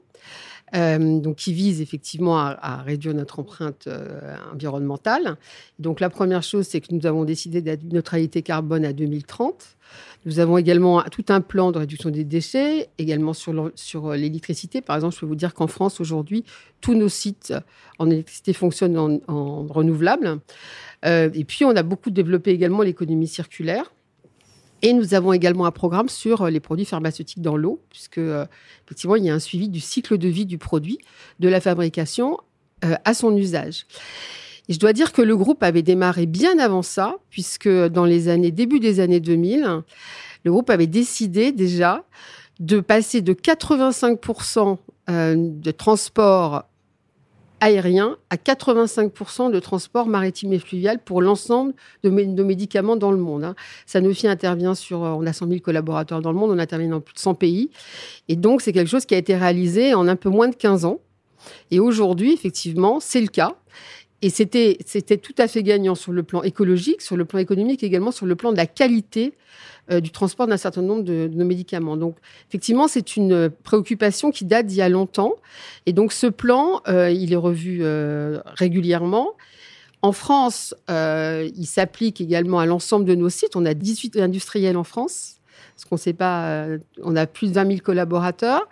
Euh, 0.75 1.19
donc 1.19 1.35
qui 1.35 1.53
vise 1.53 1.81
effectivement 1.81 2.39
à, 2.39 2.81
réduire 2.81 3.13
notre 3.13 3.37
empreinte 3.37 3.85
euh, 3.85 4.35
environnementale. 4.51 5.35
Donc 5.77 5.99
la 5.99 6.09
première 6.09 6.41
chose, 6.41 6.65
c'est 6.65 6.81
que 6.81 6.91
nous 6.95 7.05
avons 7.05 7.25
décidé 7.25 7.61
d'être 7.61 7.83
neutralité 7.83 8.41
carbone 8.41 8.83
à 8.83 8.91
2030. 8.91 9.77
Nous 10.25 10.39
avons 10.39 10.57
également 10.57 11.03
tout 11.03 11.25
un 11.29 11.41
plan 11.41 11.71
de 11.71 11.77
réduction 11.77 12.09
des 12.09 12.23
déchets, 12.23 12.89
également 12.97 13.33
sur, 13.33 13.71
sur 13.75 14.13
l'électricité. 14.13 14.81
Par 14.81 14.95
exemple, 14.95 15.13
je 15.13 15.19
peux 15.19 15.25
vous 15.27 15.35
dire 15.35 15.53
qu'en 15.53 15.67
France, 15.67 16.01
aujourd'hui, 16.01 16.43
tous 16.81 16.95
nos 16.95 17.09
sites 17.09 17.53
en 17.99 18.09
électricité 18.09 18.53
fonctionnent 18.53 18.97
en, 18.97 19.19
en 19.27 19.67
renouvelable. 19.67 20.39
Euh, 21.05 21.29
et 21.35 21.43
puis, 21.43 21.65
on 21.65 21.75
a 21.75 21.83
beaucoup 21.83 22.09
développé 22.09 22.49
également 22.49 22.81
l'économie 22.81 23.27
circulaire. 23.27 23.93
Et 24.85 24.91
nous 24.91 25.13
avons 25.13 25.31
également 25.31 25.65
un 25.65 25.71
programme 25.71 26.09
sur 26.09 26.41
euh, 26.41 26.49
les 26.49 26.59
produits 26.59 26.85
pharmaceutiques 26.85 27.41
dans 27.41 27.55
l'eau, 27.55 27.81
puisque 27.89 28.17
euh, 28.17 28.45
effectivement, 28.85 29.15
il 29.15 29.23
y 29.23 29.29
a 29.29 29.33
un 29.33 29.39
suivi 29.39 29.69
du 29.69 29.79
cycle 29.79 30.17
de 30.17 30.27
vie 30.27 30.45
du 30.45 30.57
produit, 30.57 30.99
de 31.39 31.47
la 31.47 31.61
fabrication 31.61 32.37
euh, 32.83 32.95
à 33.05 33.13
son 33.13 33.35
usage. 33.35 33.85
Et 34.67 34.73
je 34.73 34.79
dois 34.79 34.91
dire 34.91 35.13
que 35.13 35.21
le 35.21 35.37
groupe 35.37 35.63
avait 35.63 35.83
démarré 35.83 36.25
bien 36.25 36.59
avant 36.59 36.81
ça, 36.81 37.15
puisque 37.29 37.69
dans 37.69 38.03
les 38.03 38.27
années, 38.27 38.51
début 38.51 38.81
des 38.81 38.99
années 38.99 39.21
2000, 39.21 39.83
le 40.43 40.51
groupe 40.51 40.69
avait 40.69 40.87
décidé 40.87 41.53
déjà 41.53 42.03
de 42.59 42.81
passer 42.81 43.21
de 43.21 43.33
85% 43.33 44.77
de 45.07 45.71
transport 45.71 46.63
aérien 47.63 48.17
à 48.29 48.35
85% 48.35 49.49
de 49.49 49.59
transport 49.59 50.07
maritime 50.07 50.51
et 50.51 50.59
fluvial 50.59 50.99
pour 50.99 51.21
l'ensemble 51.21 51.73
de 52.03 52.09
nos 52.09 52.43
médicaments 52.43 52.97
dans 52.97 53.11
le 53.11 53.17
monde. 53.17 53.45
Hein. 53.45 53.55
Sanofi 53.85 54.27
intervient 54.27 54.75
sur, 54.75 55.05
euh, 55.05 55.15
on 55.17 55.25
a 55.25 55.31
100 55.31 55.47
000 55.47 55.59
collaborateurs 55.61 56.21
dans 56.21 56.33
le 56.33 56.37
monde, 56.37 56.51
on 56.51 56.59
intervient 56.59 56.89
dans 56.89 56.99
plus 56.99 57.13
de 57.13 57.19
100 57.19 57.35
pays. 57.35 57.69
Et 58.27 58.35
donc, 58.35 58.61
c'est 58.61 58.73
quelque 58.73 58.89
chose 58.89 59.05
qui 59.05 59.15
a 59.15 59.17
été 59.17 59.35
réalisé 59.37 59.93
en 59.93 60.09
un 60.09 60.17
peu 60.17 60.29
moins 60.29 60.49
de 60.49 60.55
15 60.55 60.83
ans. 60.83 60.99
Et 61.71 61.79
aujourd'hui, 61.79 62.33
effectivement, 62.33 62.99
c'est 62.99 63.21
le 63.21 63.27
cas. 63.27 63.55
Et 64.23 64.29
c'était, 64.29 64.77
tout 65.17 65.35
à 65.37 65.49
fait 65.49 65.63
gagnant 65.63 65.95
sur 65.95 66.13
le 66.13 66.23
plan 66.23 66.43
écologique, 66.43 67.01
sur 67.01 67.17
le 67.17 67.25
plan 67.25 67.39
économique, 67.39 67.83
également 67.83 68.11
sur 68.11 68.25
le 68.25 68.37
plan 68.37 68.53
de 68.53 68.57
la 68.57 68.65
qualité 68.65 69.33
euh, 69.91 69.99
du 69.99 70.11
transport 70.11 70.47
d'un 70.47 70.55
certain 70.55 70.81
nombre 70.81 71.03
de, 71.03 71.29
nos 71.33 71.43
médicaments. 71.43 71.97
Donc, 71.97 72.15
effectivement, 72.47 72.87
c'est 72.87 73.17
une 73.17 73.49
préoccupation 73.49 74.31
qui 74.31 74.45
date 74.45 74.65
d'il 74.65 74.77
y 74.77 74.81
a 74.81 74.87
longtemps. 74.87 75.35
Et 75.85 75.91
donc, 75.91 76.13
ce 76.13 76.27
plan, 76.27 76.81
euh, 76.87 77.11
il 77.11 77.33
est 77.33 77.37
revu 77.37 77.79
euh, 77.81 78.39
régulièrement. 78.45 79.33
En 80.01 80.13
France, 80.13 80.73
il 80.87 81.65
s'applique 81.65 82.21
également 82.21 82.59
à 82.59 82.65
l'ensemble 82.65 83.03
de 83.03 83.15
nos 83.15 83.29
sites. 83.29 83.57
On 83.57 83.65
a 83.65 83.73
18 83.73 84.17
industriels 84.19 84.77
en 84.77 84.85
France. 84.85 85.35
Parce 85.83 85.89
qu'on 85.89 85.97
sait 85.97 86.13
pas, 86.13 86.65
on 87.01 87.15
a 87.17 87.27
plus 87.27 87.49
de 87.49 87.53
20 87.55 87.67
000 87.67 87.79
collaborateurs. 87.83 88.69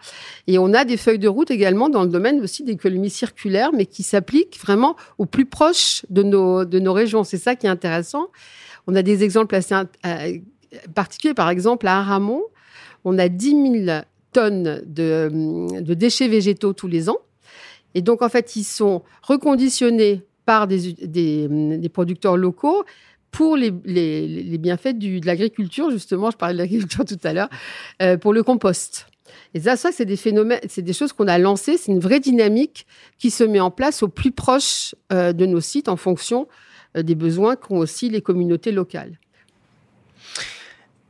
Et 0.47 0.57
on 0.57 0.73
a 0.73 0.85
des 0.85 0.95
feuilles 0.95 1.19
de 1.19 1.27
route 1.27 1.51
également 1.51 1.89
dans 1.89 2.03
le 2.03 2.09
domaine 2.09 2.39
aussi 2.39 2.63
d'économie 2.63 3.09
circulaire, 3.09 3.71
mais 3.73 3.85
qui 3.85 4.01
s'appliquent 4.01 4.57
vraiment 4.61 4.95
au 5.17 5.25
plus 5.25 5.45
proche 5.45 6.05
de 6.09 6.23
nos, 6.23 6.63
de 6.63 6.79
nos 6.79 6.93
régions. 6.93 7.25
C'est 7.25 7.37
ça 7.37 7.55
qui 7.55 7.67
est 7.67 7.69
intéressant. 7.69 8.27
On 8.87 8.95
a 8.95 9.01
des 9.01 9.23
exemples 9.23 9.55
assez 9.55 9.75
particulier. 10.95 11.33
Par 11.33 11.49
exemple, 11.49 11.85
à 11.87 11.99
Aramon, 11.99 12.43
on 13.03 13.17
a 13.19 13.27
10 13.27 13.85
000 13.85 14.01
tonnes 14.31 14.81
de, 14.85 15.93
déchets 15.93 16.29
végétaux 16.29 16.71
tous 16.71 16.87
les 16.87 17.09
ans. 17.09 17.19
Et 17.93 18.01
donc, 18.01 18.21
en 18.21 18.29
fait, 18.29 18.55
ils 18.55 18.63
sont 18.63 19.03
reconditionnés 19.21 20.23
par 20.45 20.67
des, 20.67 20.93
des, 20.93 21.89
producteurs 21.89 22.37
locaux 22.37 22.83
pour 23.31 23.55
les, 23.55 23.71
les, 23.85 24.57
bienfaits 24.57 24.97
de 24.97 25.25
l'agriculture, 25.25 25.89
justement, 25.89 26.31
je 26.31 26.37
parlais 26.37 26.53
de 26.53 26.59
l'agriculture 26.59 27.05
tout 27.07 27.19
à 27.23 27.33
l'heure, 27.33 27.49
euh, 28.01 28.17
pour 28.17 28.33
le 28.33 28.43
compost. 28.43 29.07
Et 29.53 29.61
ça, 29.61 29.77
ça 29.77 29.91
c'est 29.91 30.05
des 30.05 30.17
phénomènes, 30.17 30.59
c'est 30.67 30.81
des 30.81 30.93
choses 30.93 31.13
qu'on 31.13 31.27
a 31.27 31.37
lancées, 31.37 31.77
c'est 31.77 31.91
une 31.91 31.99
vraie 31.99 32.19
dynamique 32.19 32.85
qui 33.17 33.31
se 33.31 33.43
met 33.43 33.59
en 33.59 33.71
place 33.71 34.03
au 34.03 34.09
plus 34.09 34.31
proche 34.31 34.93
euh, 35.13 35.31
de 35.31 35.45
nos 35.45 35.61
sites 35.61 35.87
en 35.87 35.95
fonction 35.95 36.47
euh, 36.97 37.03
des 37.03 37.15
besoins 37.15 37.55
qu'ont 37.55 37.77
aussi 37.77 38.09
les 38.09 38.21
communautés 38.21 38.71
locales. 38.71 39.19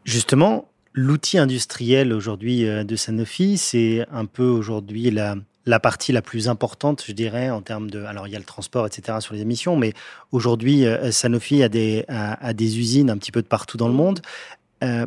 Justement, 0.06 0.70
l'outil 0.94 1.40
industriel 1.40 2.14
aujourd'hui 2.14 2.64
de 2.64 2.96
Sanofi, 2.96 3.58
c'est 3.58 4.06
un 4.12 4.26
peu 4.26 4.46
aujourd'hui 4.46 5.12
la, 5.12 5.36
la 5.66 5.80
partie 5.80 6.12
la 6.12 6.22
plus 6.22 6.50
importante, 6.50 7.04
je 7.06 7.12
dirais, 7.12 7.50
en 7.50 7.62
termes 7.62 7.90
de. 7.90 8.04
Alors, 8.04 8.28
il 8.28 8.34
y 8.34 8.36
a 8.36 8.40
le 8.40 8.46
transport, 8.46 8.88
etc., 8.88 9.20
sur 9.22 9.34
les 9.34 9.42
émissions, 9.42 9.76
mais 9.76 9.94
aujourd'hui, 10.32 10.86
euh, 10.86 11.12
Sanofi 11.12 11.62
a 11.64 11.70
des, 11.70 12.06
des 12.54 12.80
usines 12.80 13.10
un 13.10 13.18
petit 13.18 13.32
peu 13.32 13.42
de 13.42 13.48
partout 13.48 13.78
dans 13.78 13.88
le 13.88 13.94
monde. 13.94 14.22
Euh, 14.84 15.06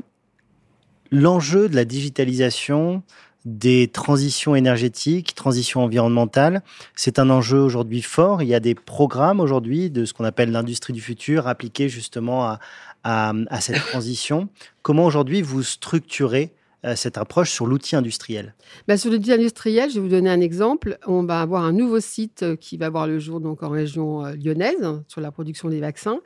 l'enjeu 1.11 1.68
de 1.68 1.76
la 1.76 1.84
digitalisation, 1.84 3.02
des 3.44 3.88
transitions 3.88 4.54
énergétiques, 4.54 5.34
transitions 5.34 5.82
environnementales, 5.84 6.62
c'est 6.94 7.18
un 7.18 7.28
enjeu 7.30 7.58
aujourd'hui 7.58 8.00
fort. 8.00 8.42
Il 8.42 8.49
y 8.49 8.54
a 8.54 8.61
des 8.61 8.75
programmes 8.75 9.40
aujourd'hui 9.40 9.90
de 9.90 10.04
ce 10.04 10.14
qu'on 10.14 10.25
appelle 10.25 10.50
l'industrie 10.50 10.92
du 10.92 11.02
futur 11.02 11.46
appliqués 11.46 11.88
justement 11.88 12.44
à, 12.44 12.58
à, 13.04 13.61
cette 13.61 13.84
transition. 13.84 14.49
Comment 14.82 15.04
aujourd'hui 15.04 15.42
vous 15.42 15.62
structurez 15.62 16.52
euh, 16.52 16.63
cette 16.96 17.18
approche 17.18 17.50
sur 17.50 17.66
l'outil 17.66 17.96
industriel 17.96 18.54
bah, 18.86 18.96
Sur 18.96 19.10
l'outil 19.10 19.32
industriel, 19.32 19.90
je 19.90 19.94
vais 19.94 20.00
vous 20.00 20.08
donner 20.08 20.30
un 20.30 20.40
exemple. 20.40 20.98
On 21.06 21.24
va 21.24 21.40
avoir 21.40 21.64
un 21.64 21.72
nouveau 21.72 22.00
site 22.00 22.42
euh, 22.42 22.56
qui 22.56 22.76
va 22.76 22.90
voir 22.90 23.06
le 23.06 23.18
jour 23.18 23.40
donc 23.40 23.62
en 23.62 23.70
région 23.70 24.24
euh, 24.24 24.34
lyonnaise 24.34 25.02
sur 25.08 25.20
la 25.20 25.30
production 25.30 25.68
des 25.68 25.80
vaccins. 25.80 26.18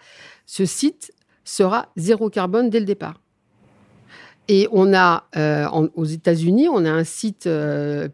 Ce 0.46 0.64
site 0.64 1.12
sera 1.44 1.90
zéro 1.96 2.30
carbone 2.30 2.70
dès 2.70 2.80
le 2.80 2.86
départ. 2.86 3.20
Et 4.50 4.66
on 4.72 4.94
a 4.94 5.28
aux 5.94 6.06
États-Unis, 6.06 6.68
on 6.70 6.86
a 6.86 6.90
un 6.90 7.04
site 7.04 7.46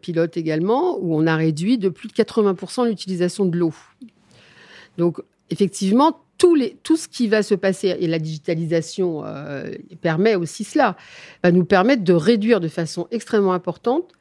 pilote 0.01 0.35
également 0.35 0.97
où 0.99 1.15
on 1.15 1.27
a 1.27 1.35
réduit 1.37 1.77
de 1.77 1.87
plus 1.87 2.09
de 2.09 2.13
80% 2.13 2.89
l'utilisation 2.89 3.45
de 3.45 3.57
l'eau. 3.57 3.73
Donc 4.97 5.21
effectivement, 5.49 6.24
tout, 6.37 6.57
ce 6.97 7.07
qui 7.07 7.27
va 7.27 7.43
se 7.43 7.55
passer, 7.55 7.95
et 7.99 8.07
la 8.07 8.19
digitalisation 8.19 9.23
euh, 9.25 9.71
permet 10.01 10.35
aussi 10.35 10.63
cela, 10.63 10.95
va 11.43 11.51
nous 11.51 11.65
permettre 11.65 12.03
de 12.03 12.13
réduire 12.13 12.59
de 12.59 12.67
façon 12.67 13.07
extrêmement 13.11 13.53
importante 13.53 14.11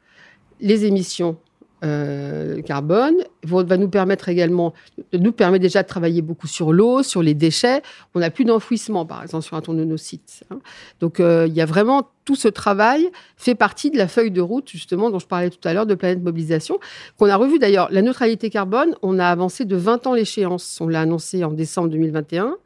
les 0.60 0.84
émissions 0.84 1.36
euh, 1.84 2.62
carbone, 2.62 3.16
va 3.42 3.76
nous 3.76 3.88
permettre 3.88 4.28
également, 4.28 4.72
nous 5.12 5.32
permet 5.32 5.58
déjà 5.58 5.82
de 5.82 5.88
travailler 5.88 6.22
beaucoup 6.22 6.46
sur 6.46 6.72
l'eau, 6.72 7.02
sur 7.02 7.22
les 7.22 7.34
déchets. 7.34 7.82
On 8.14 8.20
n'a 8.20 8.30
plus 8.30 8.44
d'enfouissement, 8.44 9.04
par 9.04 9.22
exemple, 9.22 9.44
sur 9.44 9.56
un 9.56 9.60
de 9.60 9.84
nos 9.84 9.96
sites. 9.96 10.44
Hein. 10.50 10.60
Donc, 11.00 11.20
euh, 11.20 11.46
il 11.46 11.54
y 11.54 11.60
a 11.60 11.66
vraiment 11.66 12.08
tout 12.24 12.36
ce 12.36 12.48
travail 12.48 13.10
fait 13.36 13.54
partie 13.54 13.90
de 13.90 13.98
la 13.98 14.08
feuille 14.08 14.30
de 14.30 14.40
route, 14.40 14.70
justement, 14.70 15.10
dont 15.10 15.18
je 15.18 15.26
parlais 15.26 15.50
tout 15.50 15.68
à 15.68 15.74
l'heure, 15.74 15.86
de 15.86 15.94
Planète 15.94 16.22
Mobilisation, 16.22 16.78
qu'on 17.18 17.28
a 17.28 17.36
revu 17.36 17.58
d'ailleurs. 17.58 17.88
La 17.90 18.02
neutralité 18.02 18.50
carbone, 18.50 18.96
on 19.02 19.18
a 19.18 19.26
avancé 19.26 19.64
de 19.64 19.76
20 19.76 20.06
ans 20.06 20.14
l'échéance. 20.14 20.78
On 20.80 20.88
l'a 20.88 21.02
annoncé 21.02 21.44
en 21.44 21.50
décembre 21.50 21.90
2021. 21.90 22.56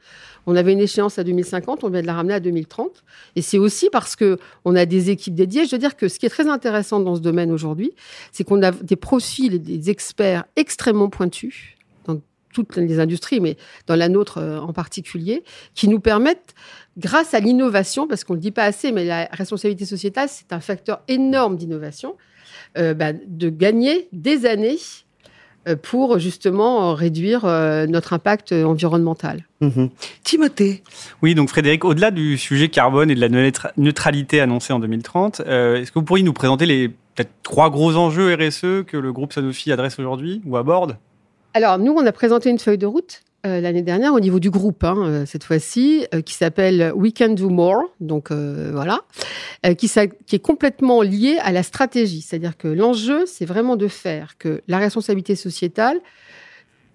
On 0.50 0.56
avait 0.56 0.72
une 0.72 0.80
échéance 0.80 1.18
à 1.18 1.24
2050, 1.24 1.84
on 1.84 1.90
vient 1.90 2.00
de 2.00 2.06
la 2.06 2.14
ramener 2.14 2.32
à 2.32 2.40
2030. 2.40 3.04
Et 3.36 3.42
c'est 3.42 3.58
aussi 3.58 3.90
parce 3.92 4.16
que 4.16 4.38
on 4.64 4.74
a 4.76 4.86
des 4.86 5.10
équipes 5.10 5.34
dédiées. 5.34 5.66
Je 5.66 5.72
veux 5.72 5.78
dire 5.78 5.94
que 5.94 6.08
ce 6.08 6.18
qui 6.18 6.24
est 6.24 6.30
très 6.30 6.48
intéressant 6.48 7.00
dans 7.00 7.16
ce 7.16 7.20
domaine 7.20 7.52
aujourd'hui, 7.52 7.92
c'est 8.32 8.44
qu'on 8.44 8.62
a 8.62 8.70
des 8.70 8.96
profils 8.96 9.60
des 9.60 9.90
experts 9.90 10.46
extrêmement 10.56 11.10
pointus 11.10 11.76
dans 12.06 12.18
toutes 12.54 12.76
les 12.76 12.98
industries, 12.98 13.40
mais 13.40 13.58
dans 13.86 13.94
la 13.94 14.08
nôtre 14.08 14.38
euh, 14.38 14.58
en 14.58 14.72
particulier, 14.72 15.44
qui 15.74 15.86
nous 15.86 16.00
permettent 16.00 16.54
grâce 16.96 17.34
à 17.34 17.40
l'innovation, 17.40 18.08
parce 18.08 18.24
qu'on 18.24 18.32
ne 18.32 18.38
le 18.38 18.42
dit 18.42 18.50
pas 18.50 18.64
assez, 18.64 18.90
mais 18.90 19.04
la 19.04 19.28
responsabilité 19.32 19.84
sociétale, 19.84 20.30
c'est 20.30 20.54
un 20.54 20.60
facteur 20.60 21.02
énorme 21.08 21.58
d'innovation, 21.58 22.16
euh, 22.78 22.94
bah, 22.94 23.12
de 23.12 23.50
gagner 23.50 24.08
des 24.12 24.46
années 24.46 24.78
pour 25.76 26.18
justement 26.18 26.94
réduire 26.94 27.44
euh, 27.44 27.86
notre 27.86 28.12
impact 28.12 28.52
environnemental. 28.52 29.44
Mhm. 29.60 29.90
Timothée. 30.22 30.82
Oui, 31.22 31.34
donc 31.34 31.48
Frédéric, 31.48 31.84
au-delà 31.84 32.10
du 32.10 32.38
sujet 32.38 32.68
carbone 32.68 33.10
et 33.10 33.14
de 33.14 33.20
la 33.20 33.28
neutralité 33.76 34.40
annoncée 34.40 34.72
en 34.72 34.78
2030, 34.78 35.42
euh, 35.46 35.76
est-ce 35.76 35.92
que 35.92 35.98
vous 35.98 36.04
pourriez 36.04 36.24
nous 36.24 36.32
présenter 36.32 36.66
les 36.66 36.88
peut-être 36.88 37.30
trois 37.42 37.70
gros 37.70 37.96
enjeux 37.96 38.34
RSE 38.34 38.84
que 38.86 38.96
le 38.96 39.12
groupe 39.12 39.32
Sanofi 39.32 39.72
adresse 39.72 39.98
aujourd'hui 39.98 40.40
ou 40.44 40.56
aborde? 40.56 40.96
Alors, 41.54 41.78
nous, 41.78 41.92
on 41.92 42.06
a 42.06 42.12
présenté 42.12 42.50
une 42.50 42.58
feuille 42.58 42.78
de 42.78 42.86
route 42.86 43.22
euh, 43.46 43.60
l'année 43.60 43.82
dernière 43.82 44.14
au 44.14 44.18
niveau 44.18 44.40
du 44.40 44.50
groupe, 44.50 44.82
hein, 44.82 44.96
euh, 44.98 45.24
cette 45.24 45.44
fois-ci, 45.44 46.04
euh, 46.12 46.22
qui 46.22 46.34
s'appelle 46.34 46.90
We 46.96 47.12
Can 47.16 47.34
Do 47.34 47.50
More, 47.50 47.84
donc 48.00 48.32
voilà, 48.32 49.02
qui, 49.78 49.86
est 49.86 50.38
complètement 50.42 51.02
lié 51.02 51.38
à 51.42 51.52
la 51.52 51.62
stratégie. 51.62 52.20
C'est-à-dire 52.20 52.56
que 52.56 52.66
l'enjeu, 52.66 53.26
c'est 53.26 53.44
vraiment 53.44 53.76
de 53.76 53.86
faire 53.86 54.38
que 54.38 54.60
la 54.66 54.78
responsabilité 54.78 55.36
sociétale 55.36 56.00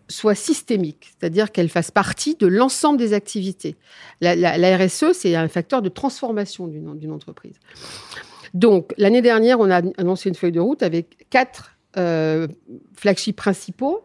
soit 0.09 0.35
systémique, 0.35 1.11
c'est-à-dire 1.17 1.49
qu'elle 1.49 1.69
fasse 1.69 1.91
partie 1.91 2.35
de 2.35 2.45
l'ensemble 2.45 2.97
des 2.97 3.13
activités. 3.13 3.77
La, 4.19 4.35
la 4.35 4.77
RSE, 4.77 5.13
c'est 5.13 5.35
un 5.35 5.47
facteur 5.47 5.81
de 5.81 5.87
transformation 5.87 6.67
d'une 6.67 7.11
entreprise. 7.11 7.55
Donc, 8.53 8.93
l'année 8.97 9.21
dernière, 9.21 9.61
on 9.61 9.71
a 9.71 9.81
annoncé 9.97 10.27
une 10.27 10.35
feuille 10.35 10.51
de 10.51 10.59
route 10.59 10.83
avec 10.83 11.25
quatre 11.29 11.77
flagships 11.95 13.37
principaux 13.37 14.03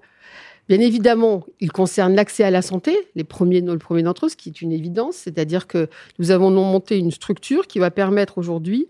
Bien 0.68 0.80
évidemment, 0.80 1.44
il 1.60 1.72
concerne 1.72 2.14
l'accès 2.14 2.44
à 2.44 2.50
la 2.50 2.60
santé, 2.60 2.94
les 3.14 3.25
premiers, 3.25 3.62
le 3.62 3.78
premier 3.78 4.02
d'entre 4.02 4.26
eux, 4.26 4.28
ce 4.28 4.37
qui 4.37 4.50
est 4.50 4.60
une 4.60 4.70
évidence, 4.70 5.16
c'est-à-dire 5.16 5.66
que 5.66 5.88
nous 6.18 6.30
avons 6.30 6.50
monté 6.50 6.98
une 6.98 7.10
structure 7.10 7.66
qui 7.66 7.78
va 7.78 7.90
permettre 7.90 8.37
aujourd'hui 8.37 8.88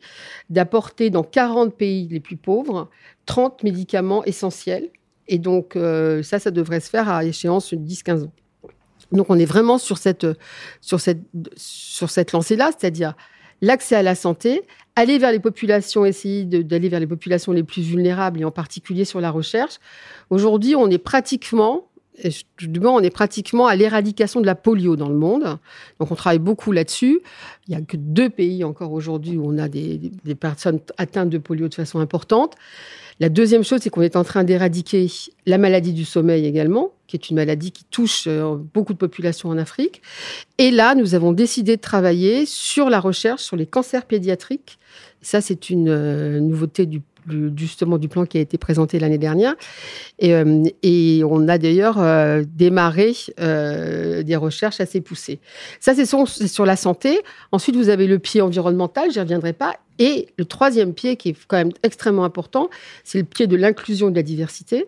d'apporter 0.51 1.11
dans 1.11 1.23
40 1.23 1.73
pays 1.75 2.09
les 2.09 2.19
plus 2.19 2.37
pauvres 2.37 2.91
30 3.27 3.63
médicaments 3.63 4.25
essentiels. 4.25 4.91
Et 5.29 5.39
donc, 5.39 5.77
euh, 5.77 6.23
ça, 6.25 6.41
ça 6.41 6.51
devrait 6.51 6.81
se 6.81 6.91
faire 6.91 7.09
à 7.09 7.25
échéance 7.25 7.73
de 7.73 7.79
10-15 7.79 8.25
ans. 8.25 8.33
Donc, 9.13 9.27
on 9.31 9.39
est 9.39 9.45
vraiment 9.45 9.79
sur 9.79 9.99
cette, 9.99 10.27
sur 10.81 10.99
cette, 10.99 11.21
sur 11.57 12.11
cette 12.11 12.33
lancée-là, 12.33 12.71
c'est-à-dire 12.77 13.15
l'accès 13.61 13.95
à 13.95 14.03
la 14.03 14.17
santé, 14.17 14.63
aller 14.99 15.19
vers 15.19 15.31
les 15.31 15.39
populations, 15.39 16.05
essayer 16.05 16.45
d'aller 16.45 16.89
vers 16.89 16.99
les 16.99 17.07
populations 17.07 17.53
les 17.53 17.63
plus 17.63 17.83
vulnérables 17.83 18.41
et 18.41 18.45
en 18.45 18.51
particulier 18.51 19.05
sur 19.05 19.21
la 19.21 19.31
recherche. 19.31 19.79
Aujourd'hui, 20.29 20.75
on 20.75 20.91
est 20.91 20.99
pratiquement 20.99 21.88
on 22.85 23.01
est 23.01 23.11
pratiquement 23.11 23.67
à 23.67 23.77
l'éradication 23.77 24.41
de 24.41 24.47
la 24.47 24.55
polio 24.55 24.97
dans 24.97 25.09
le 25.09 25.15
monde. 25.17 25.59
Donc, 26.01 26.11
on 26.11 26.15
travaille 26.15 26.39
beaucoup 26.39 26.73
là-dessus. 26.73 27.21
Il 27.67 27.71
n'y 27.71 27.77
a 27.77 27.85
que 27.85 27.97
deux 27.97 28.31
pays 28.31 28.65
encore 28.65 28.93
aujourd'hui 28.93 29.37
où 29.37 29.47
on 29.47 29.59
a 29.59 29.69
des, 29.69 29.99
des, 30.25 30.35
personnes 30.35 30.81
atteintes 30.97 31.31
de 31.31 31.39
polio 31.39 31.69
de 31.69 31.75
façon 31.75 32.01
importante. 32.01 32.55
La 33.21 33.29
deuxième 33.29 33.65
chose, 33.65 33.81
c'est 33.83 33.91
qu'on 33.91 34.03
est 34.03 34.17
en 34.17 34.23
train 34.23 34.45
d'éradiquer 34.45 35.09
la 35.47 35.59
maladie 35.59 35.93
du 35.93 36.05
sommeil 36.05 36.47
également, 36.47 36.93
qui 37.09 37.17
est 37.17 37.31
une 37.31 37.37
maladie 37.37 37.73
qui 37.73 37.85
touche 37.85 38.25
euh, 38.29 38.57
beaucoup 38.75 38.93
de 38.93 38.99
populations 38.99 39.49
en 39.49 39.59
Afrique. 39.59 40.03
Et 40.59 40.71
là, 40.71 40.95
nous 40.95 41.15
avons 41.15 41.33
décidé 41.33 41.77
de 41.77 41.81
travailler 41.81 42.47
sur 42.47 42.91
la 42.91 43.01
recherche 43.01 43.43
sur 43.43 43.57
les 43.57 43.67
cancers 43.67 44.05
pédiatriques. 44.05 44.79
Ça, 45.21 45.41
c'est 45.41 45.69
une 45.69 45.89
euh, 45.89 46.39
nouveauté 46.39 46.87
du 46.87 47.03
justement 47.57 47.99
du 47.99 48.09
plan 48.09 48.27
qui 48.27 48.39
a 48.39 48.41
été 48.41 48.59
présenté 48.59 48.99
l'année 48.99 49.19
dernière. 49.19 49.55
Et, 50.19 50.35
euh, 50.35 51.25
on 51.29 51.49
a 51.49 51.59
d'ailleurs 51.59 51.99
démarré 52.47 53.15
des 53.39 54.37
recherches 54.37 54.81
assez 54.81 55.01
poussées. 55.01 55.41
Ça, 55.81 55.95
c'est 55.95 56.07
sur, 56.07 56.67
la 56.67 56.77
santé. 56.77 57.21
Ensuite, 57.53 57.77
vous 57.77 57.89
avez 57.89 58.07
le 58.07 58.19
pied 58.19 58.41
environnemental, 58.41 59.11
j'y 59.11 59.21
reviendrai 59.21 59.53
pas. 59.53 59.77
Et 59.99 60.29
le 60.39 60.45
troisième 60.45 60.95
pied, 60.95 61.17
qui 61.17 61.31
est 61.31 61.37
quand 61.49 61.57
même 61.57 61.73
extrêmement 61.83 62.25
important, 62.25 62.71
c'est 63.05 63.19
le 63.19 63.25
pied 63.25 63.47
de 63.47 63.57
l'inclusion 63.57 64.11
de 64.11 64.17
la 64.17 64.23
diversité. 64.23 64.87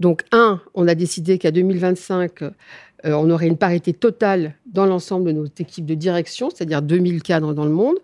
Donc, 0.00 0.22
un, 0.32 0.60
on 0.74 0.86
a 0.86 0.94
décidé 0.94 1.38
qu'à 1.38 1.50
2025, 1.50 2.42
euh, 2.42 3.12
on 3.12 3.30
aurait 3.30 3.46
une 3.46 3.58
parité 3.58 3.92
totale 3.92 4.54
dans 4.66 4.86
l'ensemble 4.86 5.26
de 5.26 5.32
nos 5.32 5.46
équipes 5.46 5.86
de 5.86 5.94
direction, 5.94 6.50
c'est-à-dire 6.50 6.82
2000 6.82 7.22
cadres 7.22 7.52
dans 7.52 7.64
le 7.64 7.70
monde. 7.70 7.96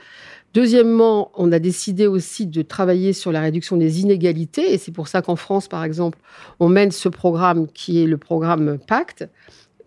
Deuxièmement, 0.52 1.30
on 1.36 1.52
a 1.52 1.60
décidé 1.60 2.08
aussi 2.08 2.46
de 2.46 2.62
travailler 2.62 3.12
sur 3.12 3.30
la 3.30 3.40
réduction 3.40 3.76
des 3.76 4.00
inégalités, 4.00 4.72
et 4.72 4.78
c'est 4.78 4.90
pour 4.90 5.06
ça 5.06 5.22
qu'en 5.22 5.36
France, 5.36 5.68
par 5.68 5.84
exemple, 5.84 6.18
on 6.58 6.68
mène 6.68 6.90
ce 6.90 7.08
programme 7.08 7.68
qui 7.68 8.02
est 8.02 8.06
le 8.06 8.18
programme 8.18 8.78
Pacte, 8.78 9.28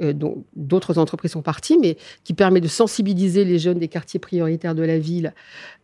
euh, 0.02 0.14
dont 0.14 0.46
d'autres 0.56 0.98
entreprises 0.98 1.32
sont 1.32 1.42
parties, 1.42 1.78
mais 1.78 1.98
qui 2.24 2.34
permet 2.34 2.62
de 2.62 2.70
sensibiliser 2.70 3.44
les 3.44 3.60
jeunes 3.60 3.78
des 3.78 3.90
quartiers 3.90 4.20
prioritaires 4.20 4.74
de 4.74 4.84
la 4.84 4.98
ville 4.98 5.34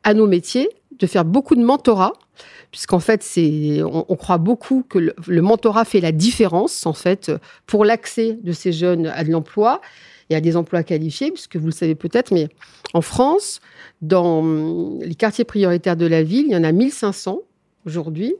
à 0.03 0.13
nos 0.13 0.27
métiers, 0.27 0.69
de 0.97 1.07
faire 1.07 1.25
beaucoup 1.25 1.55
de 1.55 1.63
mentorat, 1.63 2.13
puisqu'en 2.71 2.99
fait, 2.99 3.21
c'est, 3.21 3.81
on, 3.83 4.15
croit 4.15 4.37
beaucoup 4.37 4.83
que 4.87 4.97
le, 4.99 5.41
mentorat 5.41 5.83
fait 5.83 5.99
la 5.99 6.11
différence, 6.11 6.85
en 6.85 6.93
fait, 6.93 7.31
pour 7.65 7.83
l'accès 7.83 8.39
de 8.41 8.51
ces 8.53 8.71
jeunes 8.71 9.07
à 9.07 9.23
de 9.23 9.29
l'emploi 9.29 9.81
et 10.29 10.35
à 10.35 10.41
des 10.41 10.55
emplois 10.55 10.83
qualifiés, 10.83 11.31
puisque 11.31 11.55
vous 11.55 11.65
le 11.65 11.71
savez 11.71 11.95
peut-être, 11.95 12.31
mais 12.31 12.49
en 12.93 13.01
France, 13.01 13.61
dans 14.01 14.43
les 15.01 15.15
quartiers 15.15 15.45
prioritaires 15.45 15.97
de 15.97 16.05
la 16.05 16.23
ville, 16.23 16.45
il 16.47 16.51
y 16.51 16.55
en 16.55 16.63
a 16.63 16.71
1500 16.71 17.39
aujourd'hui. 17.85 18.35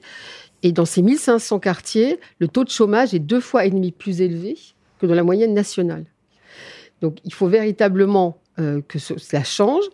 Et 0.62 0.72
dans 0.72 0.86
ces 0.86 1.01
1500 1.01 1.60
quartiers, 1.60 2.19
le 2.39 2.48
taux 2.48 2.63
de 2.63 2.69
chômage 2.69 3.13
est 3.13 3.19
deux 3.19 3.39
fois 3.39 3.65
et 3.65 3.69
demi 3.69 3.91
plus 3.91 4.22
élevé 4.22 4.58
que 5.00 5.05
dans 5.05 5.15
la 5.15 5.24
moyenne 5.24 5.53
nationale. 5.53 6.05
Donc 7.01 7.17
il 7.24 7.34
faut 7.34 7.48
véritablement 7.48 8.41
euh, 8.60 8.81
que 8.88 9.00
cela 9.00 9.43
change. 9.43 9.86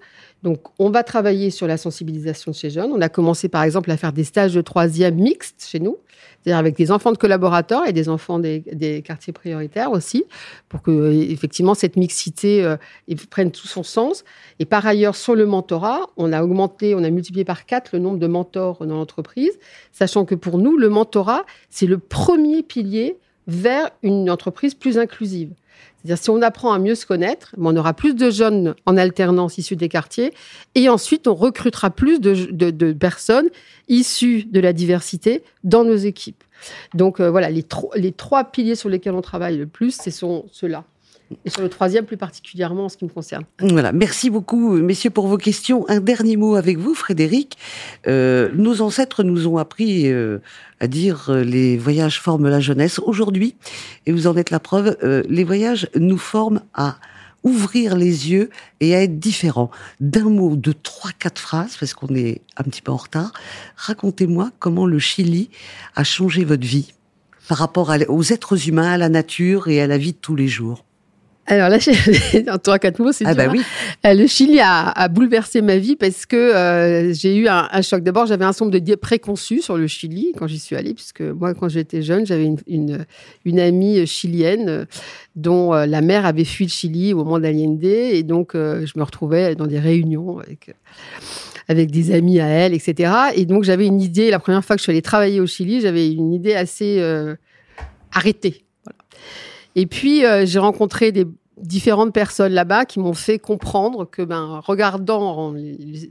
Donc, 0.44 0.60
on 0.78 0.90
va 0.92 1.04
travailler 1.04 1.50
sur 1.50 1.66
la 1.66 1.78
sensibilisation 1.78 2.52
de 2.52 2.56
ces 2.56 2.70
jeunes. 2.70 2.92
On 2.92 3.02
a 3.02 3.10
commencé, 3.10 3.50
par 3.50 3.64
exemple, 3.64 3.90
à 3.90 3.98
faire 3.98 4.14
des 4.14 4.24
stages 4.24 4.54
de 4.54 4.62
troisième 4.62 5.16
mixtes 5.16 5.66
chez 5.68 5.80
nous, 5.80 5.98
c'est-à-dire 6.44 6.60
avec 6.60 6.76
des 6.76 6.92
enfants 6.92 7.12
de 7.12 7.18
collaborateurs 7.18 7.88
et 7.88 7.94
des 7.94 8.10
enfants 8.10 8.38
des, 8.38 9.02
quartiers 9.04 9.34
prioritaires 9.34 9.92
aussi, 9.92 10.26
pour 10.70 10.84
que, 10.84 11.12
effectivement, 11.32 11.74
cette 11.74 11.96
mixité 11.96 12.64
euh, 12.64 12.78
prenne 13.32 13.52
tout 13.52 13.68
son 13.68 13.82
sens. 13.82 14.24
Et 14.60 14.66
par 14.66 14.86
ailleurs, 14.86 15.16
sur 15.16 15.36
le 15.36 15.48
mentorat, 15.48 16.02
on 16.18 16.32
a 16.32 16.44
augmenté, 16.44 16.94
on 16.94 17.04
a 17.04 17.10
multiplié 17.10 17.44
par 17.44 17.66
quatre 17.66 17.90
le 17.94 18.00
nombre 18.00 18.20
de 18.20 18.28
mentors 18.28 18.86
dans 18.86 18.96
l'entreprise, 18.96 19.58
sachant 19.92 20.26
que 20.26 20.36
pour 20.36 20.60
nous, 20.60 20.78
le 20.78 20.90
mentorat, 20.90 21.44
c'est 21.72 21.88
le 21.88 21.98
premier 21.98 22.62
pilier 22.62 23.18
vers 23.48 23.90
une 24.04 24.30
entreprise 24.30 24.76
plus 24.76 24.98
inclusive. 24.98 25.50
Si 26.16 26.30
on 26.30 26.42
apprend 26.42 26.74
à 26.74 26.80
mieux 26.80 26.96
se 26.96 27.06
connaître, 27.06 27.56
on 27.58 27.76
aura 27.76 27.94
plus 27.94 28.14
de 28.14 28.30
jeunes 28.30 28.76
en 28.86 28.98
alternance 28.98 29.58
issus 29.58 29.76
des 29.76 29.90
quartiers, 29.90 30.34
et 30.76 30.90
ensuite, 30.90 31.28
on 31.28 31.34
recrutera 31.34 31.90
plus 31.90 32.20
de, 32.20 32.94
personnes 32.94 33.50
issues 33.88 34.46
de 34.46 34.60
la 34.60 34.74
diversité 34.74 35.44
dans 35.64 35.84
nos 35.84 35.96
équipes. 35.96 36.44
Donc, 36.94 37.20
euh, 37.20 37.30
voilà, 37.30 37.50
les, 37.50 37.66
les 37.96 38.12
trois 38.12 38.46
piliers 38.46 38.76
sur 38.76 38.90
lesquels 38.90 39.14
on 39.14 39.22
travaille 39.22 39.58
le 39.58 39.68
plus, 39.68 40.00
ce 40.02 40.12
sont 40.12 40.46
ceux-là 40.52 40.86
et 41.44 41.50
sur 41.50 41.62
le 41.62 41.70
troisième 41.70 42.06
plus 42.06 42.18
particulièrement 42.18 42.86
en 42.86 42.90
ce 42.90 42.98
qui 42.98 43.06
me 43.06 43.10
concerne. 43.10 43.44
Voilà, 43.60 43.92
merci 43.92 44.30
beaucoup 44.30 44.72
messieurs 44.78 45.10
pour 45.10 45.28
vos 45.28 45.38
questions. 45.38 45.86
Un 45.90 46.00
dernier 46.00 46.38
mot 46.38 46.56
avec 46.56 46.78
vous, 46.78 46.94
Frédéric. 46.94 47.58
Euh, 48.08 48.50
nos 48.54 48.82
ancêtres 48.82 49.24
nous 49.24 49.48
ont 49.48 49.58
appris 49.58 50.12
euh, 50.12 50.40
à 50.80 50.88
dire 50.88 51.30
euh, 51.30 51.44
les 51.44 51.78
voyages 51.78 52.20
forment 52.20 52.50
la 52.50 52.60
jeunesse. 52.60 53.00
Aujourd'hui, 53.00 53.56
et 54.06 54.12
vous 54.12 54.28
en 54.28 54.36
êtes 54.38 54.52
la 54.52 54.60
preuve, 54.60 54.98
les 55.28 55.44
voyages 55.44 55.90
nous 55.96 56.18
forment 56.18 56.62
à 56.74 56.98
ouvrir 57.44 57.96
les 57.96 58.32
yeux 58.32 58.50
et 58.80 58.96
à 58.96 59.04
être 59.04 59.20
différents. 59.20 59.70
D'un 60.00 60.30
mot, 60.30 60.56
de 60.56 60.72
trois, 60.72 61.12
quatre 61.12 61.40
phrases, 61.40 61.78
parce 61.80 61.94
qu'on 61.94 62.14
est 62.16 62.42
un 62.58 62.64
petit 62.64 62.82
peu 62.82 62.92
en 62.92 62.98
retard, 62.98 63.34
racontez-moi 63.76 64.52
comment 64.60 64.86
le 64.86 65.00
Chili 65.00 65.50
a 65.96 66.04
changé 66.04 66.44
votre 66.44 66.66
vie 66.66 66.94
par 67.48 67.60
rapport 67.60 67.94
aux 68.08 68.24
êtres 68.24 68.68
humains, 68.68 68.94
à 68.94 68.98
la 68.98 69.10
nature 69.10 69.68
et 69.68 69.82
à 69.82 69.88
la 69.88 69.98
vie 69.98 70.14
de 70.14 70.18
tous 70.18 70.36
les 70.36 70.48
jours. 70.48 70.85
Alors 71.48 71.70
là, 71.70 71.78
en 72.54 72.58
trois, 72.58 72.80
quatre 72.80 73.00
mots, 73.00 73.12
c'est 73.12 73.26
ah 73.26 73.36
bah 73.36 73.44
hein. 73.46 73.50
oui. 73.52 73.62
Euh, 74.06 74.14
Le 74.14 74.26
Chili 74.28 74.60
a, 74.60 74.90
a 74.90 75.08
bouleversé 75.08 75.62
ma 75.62 75.78
vie 75.78 75.96
parce 75.96 76.26
que 76.26 76.36
euh, 76.36 77.14
j'ai 77.14 77.36
eu 77.36 77.48
un, 77.48 77.68
un 77.72 77.82
choc. 77.82 78.02
D'abord, 78.04 78.26
j'avais 78.26 78.46
un 78.46 78.52
nombre 78.60 78.72
de 78.72 78.78
idées 78.78 78.98
préconçues 78.98 79.62
sur 79.62 79.78
le 79.78 79.88
Chili 79.88 80.34
quand 80.38 80.48
j'y 80.48 80.60
suis 80.60 80.76
allée, 80.76 80.94
puisque 80.94 81.22
moi, 81.22 81.54
quand 81.54 81.70
j'étais 81.70 82.02
jeune, 82.02 82.26
j'avais 82.26 82.46
une, 82.46 82.58
une, 82.68 83.06
une 83.46 83.60
amie 83.60 84.08
chilienne 84.08 84.70
euh, 84.70 84.86
dont 85.36 85.74
euh, 85.74 85.86
la 85.86 86.02
mère 86.02 86.26
avait 86.26 86.46
fui 86.46 86.66
le 86.66 86.72
Chili 86.72 87.14
au 87.14 87.18
moment 87.18 87.40
d'Allende, 87.40 87.84
et 87.84 88.24
donc 88.24 88.56
euh, 88.56 88.86
je 88.86 88.94
me 88.98 89.04
retrouvais 89.04 89.56
dans 89.56 89.68
des 89.68 89.80
réunions 89.80 90.40
avec 90.40 90.74
avec 91.68 91.92
des 91.92 92.14
amis 92.14 92.40
à 92.40 92.48
elle, 92.48 92.74
etc. 92.74 93.12
Et 93.36 93.46
donc 93.46 93.64
j'avais 93.64 93.88
une 93.88 94.02
idée. 94.02 94.30
La 94.30 94.40
première 94.40 94.64
fois 94.64 94.76
que 94.76 94.80
je 94.80 94.84
suis 94.84 94.92
allée 94.92 95.02
travailler 95.02 95.40
au 95.40 95.48
Chili, 95.48 95.82
j'avais 95.82 96.12
une 96.12 96.34
idée 96.34 96.54
assez 96.54 96.98
euh, 97.00 97.36
arrêtée. 98.12 98.66
Voilà. 98.84 98.98
Et 99.76 99.86
puis 99.86 100.26
euh, 100.26 100.46
j'ai 100.46 100.60
rencontré 100.60 101.12
des 101.12 101.26
différentes 101.58 102.14
personnes 102.14 102.54
là-bas 102.54 102.86
qui 102.86 103.00
m'ont 103.00 103.14
fait 103.14 103.40
comprendre 103.40 104.06
que, 104.06 104.22
ben, 104.22 104.62
regardant 104.66 105.56
un 105.56 105.60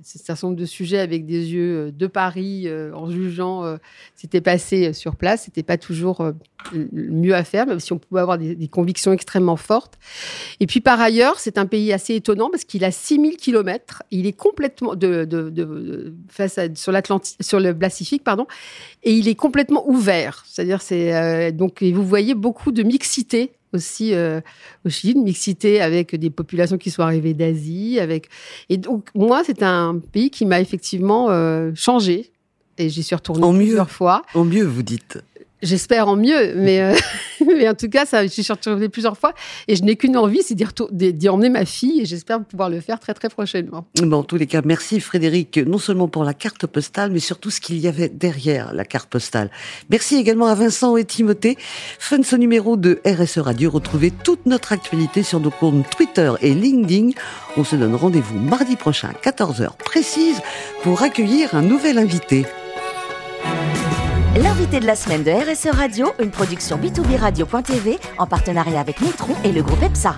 certain 0.03 0.49
nombre 0.49 0.59
de 0.59 0.65
sujets 0.65 0.99
avec 0.99 1.27
des 1.27 1.53
yeux 1.53 1.77
euh, 1.77 1.91
de 1.91 2.07
Paris, 2.07 2.65
euh, 2.67 2.93
en 2.95 3.11
jugeant 3.11 3.65
euh, 3.65 3.77
ce 4.15 4.21
qui 4.21 4.27
était 4.27 4.41
passé 4.41 4.93
sur 4.93 5.17
place, 5.17 5.45
c'était 5.45 5.63
pas 5.63 5.77
toujours 5.77 6.23
euh, 6.75 6.89
mieux 6.93 7.35
à 7.35 7.45
faire, 7.45 7.67
même 7.67 7.81
si 7.81 7.93
on 7.93 7.99
pouvait 7.99 8.21
avoir 8.21 8.39
des, 8.39 8.69
convictions 8.69 9.13
extrêmement 9.13 9.57
fortes. 9.57 9.99
Et 10.61 10.67
puis 10.67 10.81
par 10.81 11.01
ailleurs, 11.01 11.39
c'est 11.39 11.59
un 11.59 11.67
pays 11.67 11.93
assez 11.93 12.15
étonnant 12.15 12.51
parce 12.51 12.65
qu'il 12.65 12.85
a 12.85 12.91
6000 12.91 13.37
kilomètres, 13.37 14.03
il 14.11 14.27
est 14.27 14.33
complètement 14.33 14.95
sur 16.75 16.93
l'Atlantique, 16.93 17.37
sur 17.41 17.61
le 17.61 17.77
Pacifique, 17.77 18.25
pardon, 18.25 18.47
et 19.03 19.13
il 19.13 19.29
est 19.29 19.35
complètement 19.35 19.89
ouvert. 19.89 20.45
C'est-à-dire, 20.47 20.81
c'est 20.81 21.15
euh, 21.15 21.51
donc 21.51 21.83
vous 21.83 22.05
voyez 22.05 22.35
beaucoup 22.35 22.73
de 22.73 22.83
mixité 22.83 23.53
aussi 23.75 24.15
euh, 24.15 24.41
au 24.85 24.89
Chili, 24.89 25.15
de 25.15 25.21
mixité 25.21 25.81
avec 25.81 26.15
des 26.15 26.31
populations 26.31 26.79
qui 26.79 26.91
sont 26.91 27.03
arrivées 27.03 27.35
d'Asie. 27.35 27.99
Avec... 28.01 28.29
Et 28.69 28.77
donc, 28.77 29.09
moi, 29.15 29.43
c'est 29.45 29.63
un 29.63 29.99
pays 30.13 30.31
qui 30.31 30.47
m'a 30.47 30.61
effectivement 30.61 31.31
euh, 31.31 31.73
changé. 31.75 32.33
Et 32.79 32.89
j'y 32.89 33.03
suis 33.03 33.15
retournée 33.15 33.45
en 33.45 33.55
plusieurs 33.55 33.85
mieux. 33.85 33.91
fois. 33.91 34.23
Au 34.35 34.45
mieux, 34.45 34.65
vous 34.65 34.83
dites. 34.83 35.19
J'espère 35.65 36.09
en 36.09 36.17
mieux, 36.17 36.55
mais, 36.57 36.83
euh, 36.83 36.95
mais 37.47 37.67
en 37.69 37.75
tout 37.75 37.89
cas, 37.89 38.05
ça, 38.05 38.27
j'y 38.27 38.43
suis 38.45 38.53
retournée 38.53 38.91
plusieurs 38.91 39.17
fois 39.17 39.33
et 39.67 39.77
je 39.77 39.83
n'ai 39.83 39.97
qu'une 39.97 40.17
envie, 40.17 40.43
c'est 40.43 40.55
d'y 40.55 41.29
emmener 41.29 41.49
ma 41.49 41.65
fille 41.65 42.03
et 42.03 42.05
j'espère 42.05 42.45
pouvoir 42.45 42.69
le 42.69 42.81
faire 42.81 43.01
très 43.01 43.15
très 43.15 43.31
prochainement. 43.31 43.87
Bon, 44.03 44.19
en 44.19 44.23
tous 44.23 44.37
les 44.37 44.47
cas, 44.47 44.61
merci 44.65 45.01
Frédéric, 45.01 45.57
non 45.57 45.79
seulement 45.79 46.07
pour 46.07 46.23
la 46.23 46.35
carte 46.35 46.67
postale, 46.67 47.11
mais 47.11 47.19
surtout 47.19 47.51
ce 47.51 47.61
qu'il 47.61 47.79
y 47.79 47.89
avait 47.89 48.11
derrière 48.11 48.75
la 48.75 48.85
carte 48.85 49.09
postale. 49.09 49.51
Merci 49.89 50.17
également 50.17 50.47
à 50.47 50.55
Vincent 50.55 50.97
et 50.99 51.05
Timothée. 51.05 51.57
Fin 51.99 52.19
de 52.19 52.25
ce 52.25 52.37
numéro 52.37 52.77
de 52.77 53.01
RSE 53.07 53.39
Radio. 53.39 53.71
Retrouvez 53.71 54.11
toute 54.11 54.45
notre 54.45 54.73
actualité 54.73 55.23
sur 55.23 55.41
nos 55.41 55.51
comptes 55.51 55.89
Twitter 55.91 56.31
et 56.43 56.53
LinkedIn. 56.53 57.11
On 57.57 57.65
se 57.65 57.77
donne 57.77 57.95
rendez-vous 57.95 58.39
mardi 58.39 58.77
prochain 58.77 59.09
à 59.09 59.31
14h 59.31 59.77
précise 59.79 60.41
pour 60.83 61.03
accueillir 61.03 61.55
un 61.55 61.63
nouvel 61.63 61.99
invité. 61.99 62.45
L'invité 64.37 64.81
de 64.81 64.87
la 64.87 64.97
semaine 64.97 65.23
de 65.23 65.31
RSE 65.31 65.69
Radio, 65.77 66.09
une 66.21 66.31
production 66.31 66.77
B2B 66.77 67.19
Radio.tv 67.19 68.01
en 68.19 68.27
partenariat 68.27 68.81
avec 68.81 69.01
Nitron 69.01 69.35
et 69.45 69.53
le 69.53 69.63
groupe 69.63 69.81
EPSA. 69.81 70.17